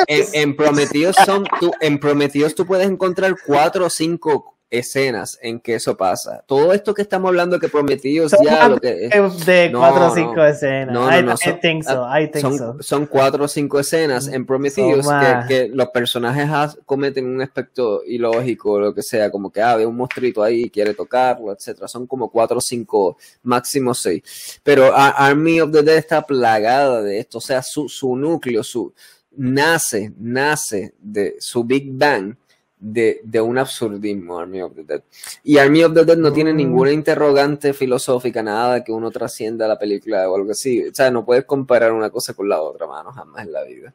[0.08, 5.74] En, Prometheus son, tú, en Prometheus tú puedes encontrar cuatro o cinco escenas en que
[5.74, 6.42] eso pasa.
[6.46, 9.08] Todo esto que estamos hablando que Prometheus Son ya lo que
[9.46, 10.14] de No, cuatro o no.
[10.14, 10.92] cinco escenas.
[10.92, 12.76] No, I, I son- think so, I think so.
[12.80, 18.72] son, cuatro o cinco escenas en Prometheus Son que, los personajes cometen un aspecto ilógico
[18.72, 21.88] o lo que sea, como que ah, ve un monstruito ahí y quiere tocarlo, etcétera.
[21.88, 24.60] Son como cuatro o cinco, máximo seis.
[24.62, 28.92] Pero Army of the Dead está plagada de esto, o sea, su, su núcleo, su
[29.36, 32.36] nace, nace de su Big Bang
[32.86, 35.02] de, de un absurdismo, Army of the Dead.
[35.42, 36.56] Y Army of the Dead no tiene Mm.
[36.56, 40.84] ninguna interrogante filosófica, nada que uno trascienda la película o algo así.
[40.86, 43.94] O sea, no puedes comparar una cosa con la otra, mano, jamás en la vida.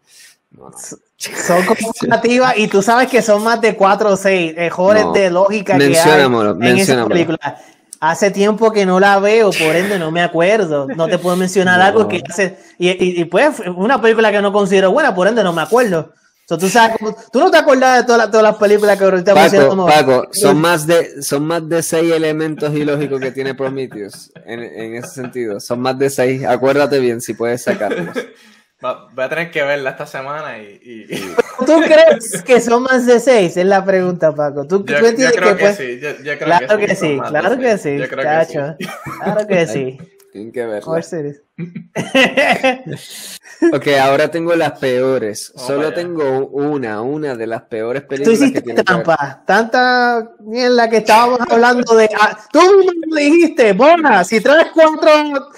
[0.52, 0.78] No, no.
[1.18, 5.14] Son comparativas y tú sabes que son más de cuatro o seis errores No.
[5.14, 6.26] de lógica que hay
[6.62, 7.58] en esa película.
[8.00, 10.88] Hace tiempo que no la veo, por ende no me acuerdo.
[10.88, 12.58] No te puedo mencionar algo que hace.
[12.80, 16.14] Y, y, y pues, una película que no considero buena, por ende no me acuerdo.
[16.50, 19.04] So, tú, sabes, cómo- tú no te acordás de todas las, todas las películas que
[19.04, 19.94] ahorita Paco, mencionamos.
[19.94, 24.96] Paco, son más de son más de seis elementos ilógicos que tiene Prometheus en, en
[24.96, 25.60] ese sentido.
[25.60, 26.44] Son más de seis.
[26.46, 28.18] Acuérdate bien si puedes sacarlos.
[28.84, 30.80] Va- Voy a tener que verla esta semana y.
[30.84, 31.36] y- y-
[31.68, 33.56] ¿Tú crees que son más de seis?
[33.56, 34.66] Es la pregunta, Paco.
[34.66, 36.00] ¿Tú, Yo, tú yo creo que, pues, sí.
[36.02, 38.88] Yo, yo creo Claro que sí, claro que sí, creo que sí.
[39.24, 39.98] Claro que sí.
[40.32, 41.00] Tienen que verla.
[41.00, 41.42] is.
[43.74, 45.52] Ok, ahora tengo las peores.
[45.56, 45.96] Vamos Solo allá.
[45.96, 48.86] tengo una, una de las peores Tú películas que hiciste que ver.
[48.86, 49.44] trampa.
[49.46, 52.10] Tanta mierda que estábamos hablando de.
[52.20, 54.24] ah, tú mismo lo dijiste, Bona.
[54.24, 55.50] Si traes cuatro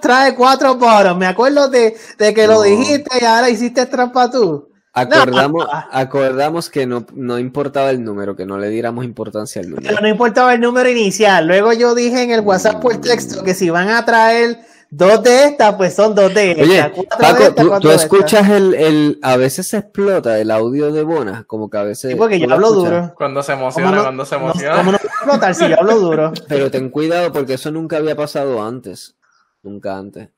[0.00, 1.18] trae cuatro bottom.
[1.18, 2.62] Me acuerdo de, de que lo No.
[2.62, 4.69] dijiste y ahora hiciste trampa tú.
[4.92, 5.70] Acordamos, No.
[5.92, 9.88] acordamos que no, no importaba el número, que no le diéramos importancia al número.
[9.88, 11.46] Pero no importaba el número inicial.
[11.46, 14.58] Luego yo dije en el WhatsApp por texto que si van a traer
[14.90, 16.66] dos de estas, pues son dos de estas.
[16.66, 21.44] Oye, de ¿tú, de escuchas el, el, a veces se explota el audio de Bona,
[21.46, 22.10] como que a veces...
[22.10, 22.90] Sí, porque ¿tú yo lo hablo escuchas?
[22.90, 23.14] duro.
[23.16, 24.76] Cuando se ¿Cómo emociona, no- cuando se no- emociona.
[24.76, 26.32] ¿Cómo no va a explotar si yo hablo duro?
[26.48, 29.14] Pero ten cuidado porque eso nunca había pasado antes.
[29.62, 30.30] Nunca antes.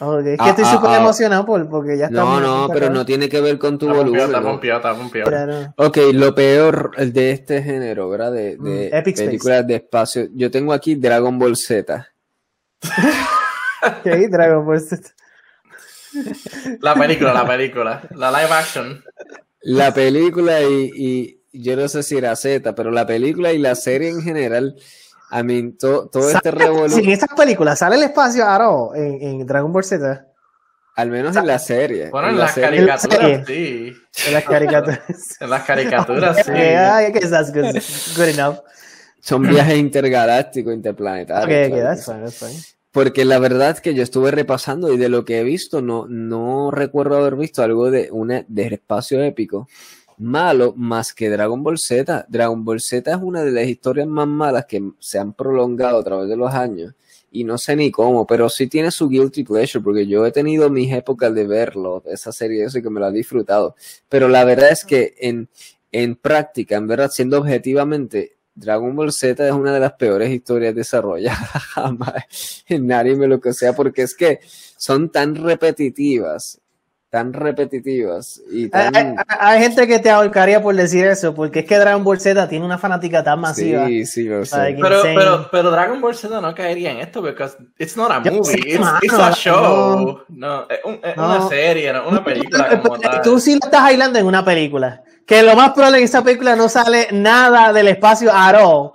[0.00, 0.96] Ok, es que Ah, estoy ah, súper ah.
[0.98, 2.16] emocionado por, porque ya está.
[2.16, 4.20] No, no, pero no tiene que ver con tu Está volumen.
[4.22, 5.28] está pompeado, está pompeado.
[5.30, 5.74] Claro.
[5.76, 8.32] Ok, lo peor de este género, ¿verdad?
[8.32, 9.24] De, de Mm, Epic Space.
[9.26, 10.28] películas de espacio.
[10.34, 12.08] Yo tengo aquí Dragon Ball Z.
[13.80, 15.08] Ok, Dragon Ball Z.
[16.80, 18.02] La película, la película.
[18.14, 19.04] La live action.
[19.60, 23.74] La película y, y yo no sé si era Z, pero la película y la
[23.74, 24.74] serie en general,
[25.30, 26.50] I mean, to- todo este
[26.88, 30.24] Si en estas películas sale el espacio Aro en, en Dragon Ball Z,
[30.96, 32.10] al menos en la serie.
[32.10, 32.86] Bueno, en en la las serie.
[32.86, 33.92] caricaturas, sí.
[34.26, 35.00] en las caricaturas.
[35.40, 36.42] En las caricaturas, sí.
[36.50, 37.74] Okay, I guess that's good,
[38.16, 38.58] good enough.
[39.20, 41.44] Son viajes intergalácticos, interplanetarios.
[41.44, 42.12] Okay, okay, claro that's que sí.
[42.12, 42.78] fine, that's fine.
[42.90, 46.06] Porque la verdad es que yo estuve repasando y de lo que he visto, no,
[46.08, 49.68] no recuerdo haber visto algo de una del espacio épico
[50.18, 52.26] malo más que Dragon Ball Z.
[52.28, 56.04] Dragon Ball Z es una de las historias más malas que se han prolongado a
[56.04, 56.94] través de los años.
[57.30, 60.70] Y no sé ni cómo, pero sí tiene su guilty pleasure, porque yo he tenido
[60.70, 63.76] mis épocas de verlo, esa serie, eso que me la he disfrutado.
[64.08, 65.48] Pero la verdad es que en,
[65.92, 70.74] en práctica, en verdad, siendo objetivamente, Dragon Ball Z es una de las peores historias
[70.74, 71.38] desarrolladas
[71.74, 74.40] jamás en anime, lo que sea, porque es que
[74.76, 76.60] son tan repetitivas,
[77.10, 78.96] tan repetitivas y Hay, tan...
[78.96, 82.48] hay- hay gente que te ahorcaría por decir eso, porque es que Dragon Ball Z
[82.48, 83.86] tiene una fanática tan masiva.
[83.86, 84.76] Sí, sí, lo sé.
[84.80, 87.46] Pero, pero, pero Dragon Ball Z no caería en esto porque
[87.78, 89.34] it's not a Yo movie, sé, it's, mano, it's a no.
[89.34, 90.20] show.
[90.28, 91.48] No, es, un- es una No.
[91.48, 93.22] serie, no una película como tal.
[93.22, 95.02] Tú sí lo estás bailando en una película.
[95.24, 98.92] Que lo más probable es que esa película no sale nada del espacio at all.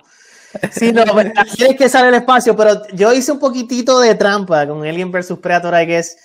[0.70, 5.10] Sino, es que sale el espacio, pero yo hice un poquitito de trampa con Alien
[5.10, 6.16] vs Predator, I guess.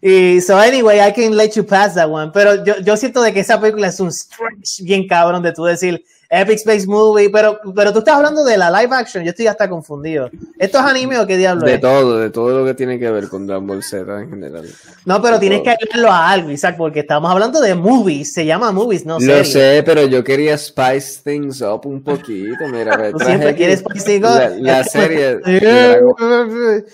[0.00, 2.30] Y so anyway, I can let you pass that one.
[2.32, 5.64] Pero yo, yo siento de que esa película es un stretch bien cabrón de tú
[5.64, 9.48] decir Epic Space Movie, pero, pero tú estás hablando de la live action, yo estoy
[9.48, 10.30] hasta confundido.
[10.60, 11.80] ¿Esto es anime o qué diablo De es?
[11.80, 14.64] todo, de todo lo que tiene que ver con Dragon Ball Z en general.
[15.04, 15.64] No, pero de tienes todo.
[15.64, 19.20] que ayudarlo a algo, Isaac, porque estamos hablando de movies, se llama movies, no Lo
[19.20, 19.52] series.
[19.52, 22.68] sé, pero yo quería spice things up un poquito.
[22.68, 24.22] Mira, Tú siempre quieres Spicy Girl.
[24.22, 26.00] la, la serie de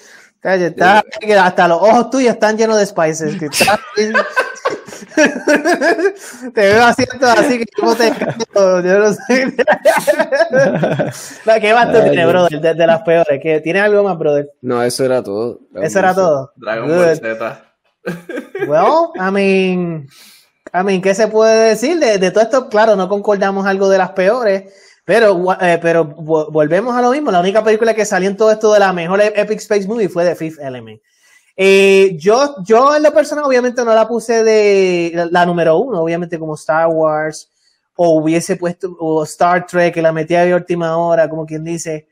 [0.55, 3.39] está- que hasta los ojos tuyos están llenos de spices.
[3.39, 3.79] que está-
[6.55, 9.55] te veo haciendo así que como te yo no sé.
[11.61, 12.29] ¿Qué más tú Ay, tienes, Dios.
[12.33, 12.61] brother?
[12.61, 13.41] De, de las peores.
[13.43, 14.51] ¿Qué- ¿Tienes algo más, brother?
[14.63, 15.61] No, eso era todo.
[15.71, 16.53] Dragon Eso era todo.
[16.57, 16.89] Dragon.
[16.89, 17.63] Ball Z.
[18.69, 20.07] Well, I mean,
[20.73, 22.69] I mean, ¿qué se puede decir de, de todo esto?
[22.69, 24.73] Claro, no concordamos algo de las peores,
[25.07, 27.31] Pero, eh, pero volvemos a lo mismo.
[27.31, 30.25] La única película que salió en todo esto de la mejor Epic Space Movie fue
[30.25, 31.01] The Fifth Element.
[31.57, 36.41] Eh, yo, yo en lo personal, obviamente no la puse de la, número uno, obviamente
[36.41, 37.53] como Star Wars,
[37.95, 42.09] o hubiese puesto o Star Trek, que la metía de última hora, como quien dice.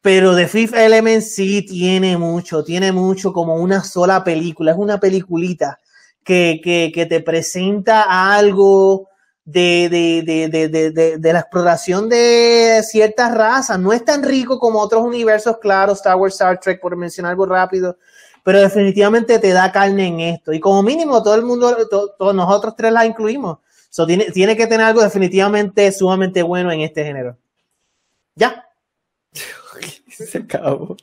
[0.00, 5.00] Pero The Fifth Element sí tiene mucho, tiene mucho como una sola película, es una
[5.00, 5.80] peliculita
[6.22, 9.08] que, que, que te presenta algo
[9.46, 9.88] de,
[10.24, 13.78] de, de, de, la exploración de ciertas razas.
[13.78, 17.46] No es tan rico como otros universos, claro, Star Wars, Star Trek, por mencionar algo
[17.46, 17.96] rápido,
[18.42, 20.52] pero definitivamente te da carne en esto.
[20.52, 23.58] Y como mínimo, todo el mundo, todos nosotros tres la incluimos.
[23.88, 27.38] So, tiene, tiene que tener algo definitivamente sumamente bueno en este género.
[28.34, 28.68] Ya.
[30.08, 30.96] Se acabó.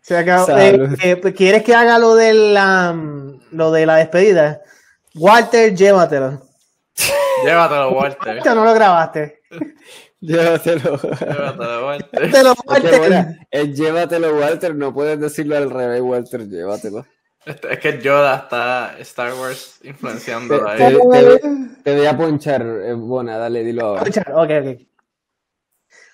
[0.00, 0.56] Se acabó.
[0.56, 2.96] Eh, eh, ¿Quieres que haga lo de la,
[3.50, 4.62] lo de la despedida?
[5.14, 6.47] Walter, llévatelo.
[7.44, 8.38] Llévatelo, Walter.
[8.38, 9.40] Esto no lo grabaste.
[10.20, 10.98] Llévatelo.
[10.98, 12.22] Llévatelo, Walter.
[12.22, 13.38] Llévatelo, Walter.
[13.50, 14.74] Es, llévatelo, Walter.
[14.74, 16.48] No puedes decirlo al revés, Walter.
[16.48, 17.06] Llévatelo.
[17.44, 21.40] Es que Yoda está Star Wars influenciando te, te, te,
[21.82, 22.62] te, voy a ponchar.
[22.62, 24.02] Eh, bueno, dale, dilo ahora.
[24.02, 24.88] Ponchar, ok, ok.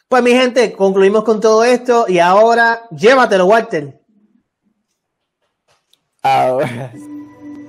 [0.06, 4.00] Pues mi gente, concluimos con todo esto y ahora llévatelo, Walter.
[6.22, 6.92] Ahora.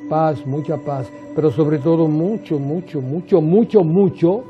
[0.09, 4.43] Paz, mucha paz pero sobre todo mucho, mucho, mucho, mucho, mucho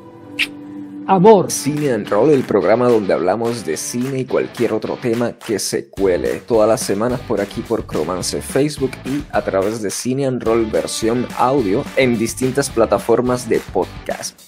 [1.07, 1.52] amor.
[1.52, 5.90] Cine and Roll, el programa donde hablamos de cine y cualquier otro tema que se
[5.90, 6.41] cuele.
[6.48, 10.68] Todas las semanas por aquí por Cromance Facebook y a través de Cine and Roll
[10.68, 14.44] versión audio en distintas plataformas de podcast.